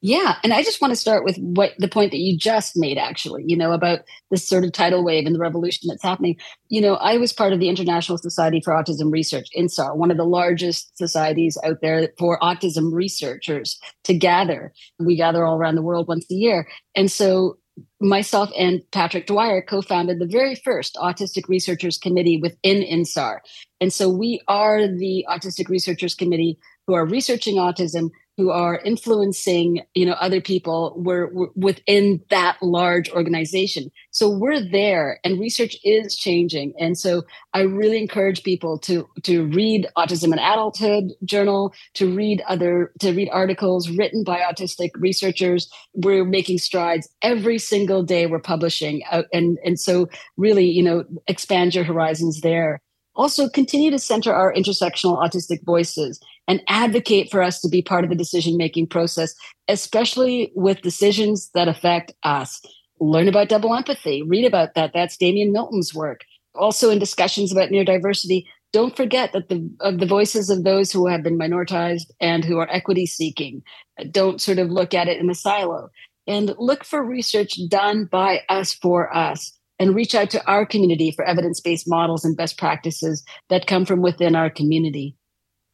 Yeah. 0.00 0.36
And 0.44 0.52
I 0.52 0.62
just 0.62 0.80
want 0.80 0.92
to 0.92 0.96
start 0.96 1.24
with 1.24 1.36
what 1.38 1.72
the 1.78 1.88
point 1.88 2.12
that 2.12 2.20
you 2.20 2.38
just 2.38 2.76
made, 2.76 2.98
actually, 2.98 3.42
you 3.46 3.56
know, 3.56 3.72
about 3.72 4.00
this 4.30 4.46
sort 4.46 4.64
of 4.64 4.70
tidal 4.70 5.02
wave 5.02 5.26
and 5.26 5.34
the 5.34 5.40
revolution 5.40 5.88
that's 5.88 6.04
happening. 6.04 6.36
You 6.68 6.80
know, 6.80 6.94
I 6.94 7.16
was 7.16 7.32
part 7.32 7.52
of 7.52 7.58
the 7.58 7.68
International 7.68 8.16
Society 8.16 8.60
for 8.64 8.72
Autism 8.72 9.10
Research, 9.10 9.48
INSAR, 9.56 9.96
one 9.96 10.12
of 10.12 10.16
the 10.16 10.24
largest 10.24 10.96
societies 10.96 11.58
out 11.64 11.80
there 11.82 12.10
for 12.16 12.38
autism 12.38 12.92
researchers 12.92 13.76
to 14.04 14.14
gather. 14.14 14.72
We 15.00 15.16
gather 15.16 15.44
all 15.44 15.56
around 15.56 15.74
the 15.74 15.82
world 15.82 16.06
once 16.06 16.30
a 16.30 16.34
year. 16.34 16.68
And 16.94 17.10
so 17.10 17.58
myself 18.00 18.50
and 18.56 18.82
Patrick 18.92 19.26
Dwyer 19.26 19.62
co 19.62 19.82
founded 19.82 20.18
the 20.18 20.26
very 20.26 20.54
first 20.54 20.96
Autistic 20.96 21.48
Researchers 21.48 21.98
Committee 21.98 22.40
within 22.40 22.82
INSAR. 22.82 23.40
And 23.80 23.92
so 23.92 24.08
we 24.08 24.40
are 24.48 24.86
the 24.86 25.26
Autistic 25.28 25.68
Researchers 25.68 26.14
Committee 26.14 26.58
who 26.86 26.94
are 26.94 27.06
researching 27.06 27.56
autism 27.56 28.10
who 28.38 28.50
are 28.50 28.80
influencing 28.84 29.82
you 29.94 30.06
know 30.06 30.12
other 30.12 30.40
people 30.40 30.94
we're, 30.96 31.28
within 31.56 32.22
that 32.30 32.56
large 32.62 33.10
organization. 33.10 33.90
So 34.12 34.30
we're 34.30 34.60
there 34.60 35.18
and 35.24 35.40
research 35.40 35.76
is 35.84 36.16
changing. 36.16 36.72
And 36.78 36.96
so 36.96 37.22
i 37.52 37.62
really 37.62 37.98
encourage 37.98 38.44
people 38.44 38.78
to 38.78 39.06
to 39.24 39.44
read 39.46 39.88
autism 39.98 40.30
and 40.30 40.40
adulthood 40.40 41.10
journal 41.24 41.74
to 41.94 42.14
read 42.14 42.40
other 42.46 42.92
to 43.00 43.12
read 43.12 43.28
articles 43.32 43.90
written 43.90 44.22
by 44.22 44.38
autistic 44.38 44.90
researchers. 44.96 45.68
We're 45.94 46.24
making 46.24 46.58
strides 46.58 47.08
every 47.22 47.58
single 47.58 48.04
day 48.04 48.26
we're 48.26 48.38
publishing 48.38 49.02
uh, 49.10 49.24
and 49.32 49.58
and 49.64 49.80
so 49.80 50.08
really 50.36 50.66
you 50.66 50.82
know 50.82 51.04
expand 51.26 51.74
your 51.74 51.84
horizons 51.84 52.40
there 52.42 52.80
also 53.18 53.48
continue 53.48 53.90
to 53.90 53.98
center 53.98 54.32
our 54.32 54.54
intersectional 54.54 55.18
autistic 55.18 55.62
voices 55.64 56.20
and 56.46 56.62
advocate 56.68 57.30
for 57.30 57.42
us 57.42 57.60
to 57.60 57.68
be 57.68 57.82
part 57.82 58.04
of 58.04 58.10
the 58.10 58.16
decision 58.16 58.56
making 58.56 58.86
process, 58.86 59.34
especially 59.66 60.52
with 60.54 60.80
decisions 60.80 61.50
that 61.52 61.68
affect 61.68 62.12
us. 62.22 62.62
Learn 63.00 63.28
about 63.28 63.48
double 63.48 63.74
empathy, 63.74 64.22
read 64.22 64.44
about 64.44 64.74
that. 64.74 64.92
That's 64.94 65.16
Damian 65.16 65.52
Milton's 65.52 65.92
work. 65.92 66.20
Also, 66.54 66.90
in 66.90 66.98
discussions 66.98 67.52
about 67.52 67.70
neurodiversity, 67.70 68.44
don't 68.72 68.96
forget 68.96 69.32
that 69.32 69.48
the 69.48 69.68
of 69.80 69.98
the 69.98 70.06
voices 70.06 70.50
of 70.50 70.64
those 70.64 70.92
who 70.92 71.06
have 71.06 71.22
been 71.22 71.38
minoritized 71.38 72.10
and 72.20 72.44
who 72.44 72.58
are 72.58 72.70
equity 72.70 73.06
seeking 73.06 73.62
don't 74.10 74.40
sort 74.40 74.58
of 74.58 74.70
look 74.70 74.94
at 74.94 75.08
it 75.08 75.18
in 75.18 75.30
a 75.30 75.34
silo 75.34 75.88
and 76.26 76.54
look 76.58 76.84
for 76.84 77.02
research 77.02 77.58
done 77.68 78.04
by 78.04 78.42
us 78.50 78.74
for 78.74 79.14
us 79.16 79.57
and 79.78 79.94
reach 79.94 80.14
out 80.14 80.30
to 80.30 80.44
our 80.46 80.66
community 80.66 81.10
for 81.10 81.24
evidence-based 81.24 81.88
models 81.88 82.24
and 82.24 82.36
best 82.36 82.58
practices 82.58 83.24
that 83.48 83.66
come 83.66 83.84
from 83.84 84.02
within 84.02 84.34
our 84.34 84.50
community 84.50 85.16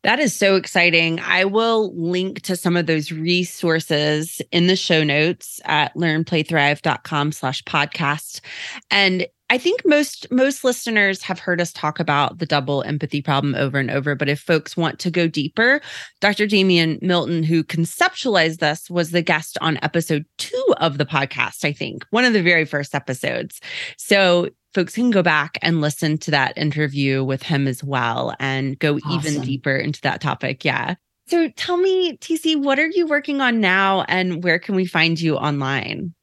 that 0.04 0.20
is 0.20 0.36
so 0.36 0.54
exciting. 0.56 1.18
I 1.20 1.46
will 1.46 1.94
link 1.96 2.42
to 2.42 2.56
some 2.56 2.76
of 2.76 2.84
those 2.84 3.10
resources 3.10 4.42
in 4.52 4.66
the 4.66 4.76
show 4.76 5.02
notes 5.02 5.62
at 5.64 5.94
learnplaythrive.com 5.94 7.32
slash 7.32 7.64
podcast. 7.64 8.42
And 8.90 9.26
I 9.50 9.58
think 9.58 9.82
most 9.84 10.26
most 10.30 10.64
listeners 10.64 11.22
have 11.22 11.38
heard 11.38 11.60
us 11.60 11.72
talk 11.72 12.00
about 12.00 12.38
the 12.38 12.46
double 12.46 12.82
empathy 12.82 13.20
problem 13.20 13.54
over 13.54 13.78
and 13.78 13.90
over. 13.90 14.14
But 14.14 14.28
if 14.28 14.40
folks 14.40 14.76
want 14.76 14.98
to 15.00 15.10
go 15.10 15.28
deeper, 15.28 15.80
Dr. 16.20 16.46
Damian 16.46 16.98
Milton, 17.02 17.42
who 17.42 17.62
conceptualized 17.62 18.58
this, 18.58 18.88
was 18.88 19.10
the 19.10 19.22
guest 19.22 19.58
on 19.60 19.78
episode 19.82 20.24
two 20.38 20.74
of 20.78 20.98
the 20.98 21.04
podcast, 21.04 21.64
I 21.64 21.72
think, 21.72 22.06
one 22.10 22.24
of 22.24 22.32
the 22.32 22.42
very 22.42 22.64
first 22.64 22.94
episodes. 22.94 23.60
So 23.98 24.48
folks 24.72 24.94
can 24.94 25.10
go 25.10 25.22
back 25.22 25.58
and 25.62 25.80
listen 25.80 26.18
to 26.18 26.30
that 26.30 26.56
interview 26.56 27.22
with 27.22 27.42
him 27.42 27.68
as 27.68 27.84
well 27.84 28.34
and 28.40 28.78
go 28.78 28.96
awesome. 29.04 29.12
even 29.12 29.42
deeper 29.42 29.76
into 29.76 30.00
that 30.02 30.20
topic. 30.20 30.64
Yeah. 30.64 30.94
So 31.26 31.48
tell 31.50 31.76
me, 31.76 32.16
TC, 32.18 32.56
what 32.62 32.78
are 32.78 32.90
you 32.90 33.06
working 33.06 33.40
on 33.40 33.60
now 33.60 34.02
and 34.08 34.42
where 34.42 34.58
can 34.58 34.74
we 34.74 34.84
find 34.84 35.20
you 35.20 35.36
online? 35.36 36.14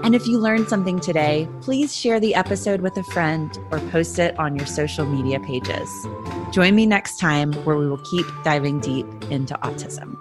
And 0.05 0.15
if 0.15 0.27
you 0.27 0.39
learned 0.39 0.69
something 0.69 1.01
today, 1.01 1.49
please 1.63 1.97
share 1.97 2.21
the 2.21 2.35
episode 2.35 2.83
with 2.83 2.99
a 2.99 3.03
friend 3.05 3.57
or 3.71 3.79
post 3.91 4.19
it 4.19 4.39
on 4.39 4.57
your 4.57 4.67
social 4.67 5.07
media 5.07 5.41
pages. 5.41 5.89
Join 6.53 6.75
me 6.75 6.85
next 6.85 7.19
time 7.19 7.55
where 7.65 7.79
we 7.79 7.89
will 7.89 8.05
keep 8.11 8.27
diving 8.45 8.81
deep 8.81 9.07
into 9.31 9.55
autism. 9.55 10.19